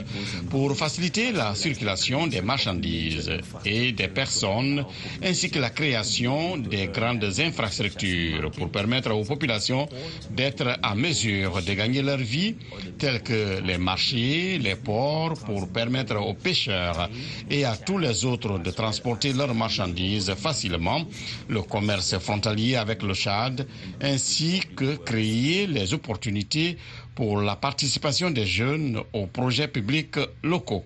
pour 0.51 0.77
faciliter 0.77 1.31
la 1.31 1.55
circulation 1.55 2.27
des 2.27 2.41
marchandises 2.43 3.31
et 3.65 3.93
des 3.93 4.09
personnes 4.09 4.85
ainsi 5.23 5.49
que 5.51 5.61
la 5.61 5.71
création 5.71 6.57
des 6.57 6.89
grandes 6.89 7.25
infrastructures 7.39 8.51
pour 8.51 8.69
permettre 8.71 9.13
aux 9.13 9.25
populations 9.25 9.89
d'être 10.31 10.77
à 10.83 10.95
mesure 10.97 11.63
de 11.63 11.73
gagner 11.73 12.03
leur 12.03 12.19
vie 12.19 12.57
tels 12.99 13.23
que 13.23 13.61
les 13.61 13.79
marchés, 13.79 14.59
les 14.59 14.77
ports, 14.77 15.35
pour 15.45 15.69
permettre 15.69 16.17
aux 16.17 16.35
pêcheurs 16.35 17.09
et 17.51 17.65
à 17.65 17.77
tous 17.77 17.99
les 17.99 18.25
autres 18.25 18.59
de 18.59 18.71
transporter 18.71 19.33
leurs 19.33 19.55
marchandises 19.55 20.35
facilement, 20.35 21.05
le 21.49 21.63
commerce 21.63 22.19
frontalier 22.19 22.77
avec 22.77 23.03
le 23.03 23.15
Tchad, 23.15 23.67
ainsi 24.01 24.61
que 24.77 24.97
créer 24.97 25.67
les 25.67 25.95
opportunités 25.95 26.77
pour 27.15 27.41
la 27.41 27.57
participation 27.57 28.31
des 28.31 28.47
jeunes 28.47 29.01
aux 29.13 29.27
projets 29.27 29.69
publics 29.69 30.19
locaux. 30.43 30.85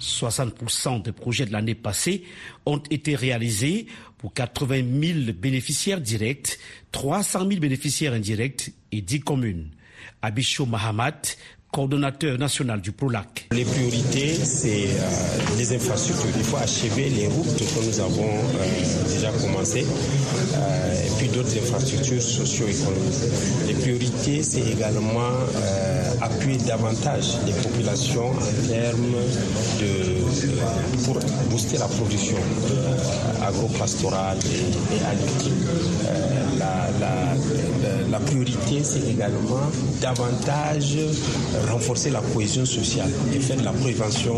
60% 0.00 1.02
des 1.02 1.12
projets 1.12 1.46
de 1.46 1.52
l'année 1.52 1.74
passée 1.74 2.24
ont 2.66 2.82
été 2.90 3.14
réalisés 3.14 3.86
pour 4.18 4.32
80 4.32 4.82
000 5.00 5.32
bénéficiaires 5.38 6.00
directs, 6.00 6.58
300 6.92 7.46
000 7.48 7.60
bénéficiaires 7.60 8.12
indirects 8.12 8.72
et 8.92 9.00
10 9.00 9.20
communes. 9.20 9.70
Abicho 10.24 10.64
Mahamat, 10.64 11.36
coordonnateur 11.70 12.38
national 12.38 12.80
du 12.80 12.92
PROLAC. 12.92 13.48
Les 13.52 13.64
priorités, 13.66 14.32
c'est 14.32 14.86
euh, 14.88 15.58
les 15.58 15.74
infrastructures. 15.74 16.30
Il 16.38 16.44
faut 16.44 16.56
achever 16.56 17.10
les 17.10 17.26
routes 17.26 17.58
que 17.58 17.84
nous 17.84 18.00
avons 18.00 18.32
euh, 18.32 19.12
déjà 19.12 19.30
commencées, 19.32 19.84
euh, 19.84 21.06
et 21.06 21.10
puis 21.18 21.28
d'autres 21.28 21.54
infrastructures 21.58 22.22
socio-économiques. 22.22 23.66
Les 23.66 23.74
priorités, 23.74 24.42
c'est 24.42 24.62
également 24.62 25.28
appuyer 26.22 26.56
davantage 26.58 27.36
les 27.44 27.52
populations 27.52 28.30
en 28.30 28.68
termes 28.68 29.16
de 29.80 31.04
pour 31.04 31.18
booster 31.50 31.76
la 31.76 31.88
production 31.88 32.38
agro-pastorale 33.42 34.38
et, 34.46 34.94
et 34.96 35.00
halieutique. 35.04 35.52
La, 36.58 36.88
la, 38.10 38.18
priorité, 38.20 38.82
c'est 38.82 39.10
également 39.10 39.70
davantage 40.00 40.96
renforcer 41.68 42.10
la 42.10 42.20
cohésion 42.20 42.64
sociale 42.64 43.10
et 43.34 43.40
faire 43.40 43.56
de 43.56 43.64
la 43.64 43.72
prévention 43.72 44.36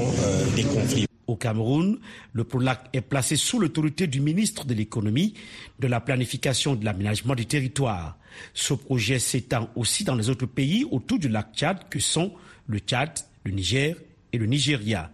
des 0.54 0.64
conflits. 0.64 1.06
Au 1.26 1.34
Cameroun, 1.34 1.98
le 2.32 2.44
PROLAC 2.44 2.88
est 2.92 3.00
placé 3.00 3.34
sous 3.34 3.58
l'autorité 3.58 4.06
du 4.06 4.20
ministre 4.20 4.64
de 4.64 4.74
l'économie, 4.74 5.34
de 5.80 5.88
la 5.88 6.00
planification 6.00 6.74
et 6.74 6.76
de 6.76 6.84
l'aménagement 6.84 7.34
du 7.34 7.46
territoire. 7.46 8.16
Ce 8.54 8.74
projet 8.74 9.18
s'étend 9.18 9.68
aussi 9.74 10.04
dans 10.04 10.14
les 10.14 10.30
autres 10.30 10.46
pays 10.46 10.84
autour 10.90 11.18
du 11.18 11.28
lac 11.28 11.48
Tchad 11.54 11.88
que 11.90 11.98
sont 11.98 12.32
le 12.68 12.78
Tchad, 12.78 13.10
le 13.44 13.50
Niger 13.52 13.96
et 14.32 14.38
le 14.38 14.46
Nigeria. 14.46 15.10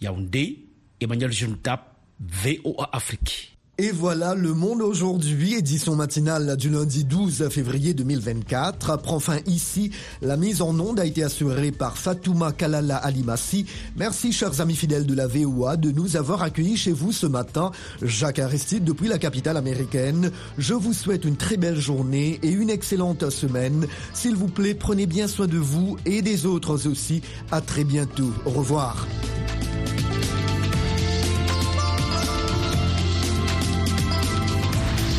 Yaoundé, 0.00 0.64
Emmanuel 1.00 1.32
Juntap, 1.32 1.96
VOA 2.20 2.88
Afrique. 2.92 3.55
Et 3.78 3.90
voilà, 3.90 4.34
le 4.34 4.54
monde 4.54 4.80
aujourd'hui, 4.80 5.52
édition 5.52 5.96
matinale 5.96 6.56
du 6.56 6.70
lundi 6.70 7.04
12 7.04 7.50
février 7.50 7.92
2024, 7.92 9.02
prend 9.02 9.20
fin 9.20 9.40
ici. 9.44 9.90
La 10.22 10.38
mise 10.38 10.62
en 10.62 10.80
onde 10.80 10.98
a 10.98 11.04
été 11.04 11.22
assurée 11.22 11.72
par 11.72 11.98
Fatouma 11.98 12.52
Kalala 12.52 12.96
Alimassi. 12.96 13.66
Merci, 13.98 14.32
chers 14.32 14.62
amis 14.62 14.76
fidèles 14.76 15.04
de 15.04 15.12
la 15.12 15.26
VOA, 15.26 15.76
de 15.76 15.90
nous 15.90 16.16
avoir 16.16 16.42
accueillis 16.42 16.78
chez 16.78 16.92
vous 16.92 17.12
ce 17.12 17.26
matin. 17.26 17.70
Jacques 18.00 18.38
Aristide 18.38 18.82
depuis 18.82 19.08
la 19.08 19.18
capitale 19.18 19.58
américaine. 19.58 20.30
Je 20.56 20.72
vous 20.72 20.94
souhaite 20.94 21.26
une 21.26 21.36
très 21.36 21.58
belle 21.58 21.78
journée 21.78 22.40
et 22.42 22.48
une 22.48 22.70
excellente 22.70 23.28
semaine. 23.28 23.86
S'il 24.14 24.36
vous 24.36 24.48
plaît, 24.48 24.72
prenez 24.72 25.04
bien 25.04 25.28
soin 25.28 25.48
de 25.48 25.58
vous 25.58 25.98
et 26.06 26.22
des 26.22 26.46
autres 26.46 26.88
aussi. 26.88 27.20
À 27.52 27.60
très 27.60 27.84
bientôt. 27.84 28.32
Au 28.46 28.50
revoir. 28.52 29.06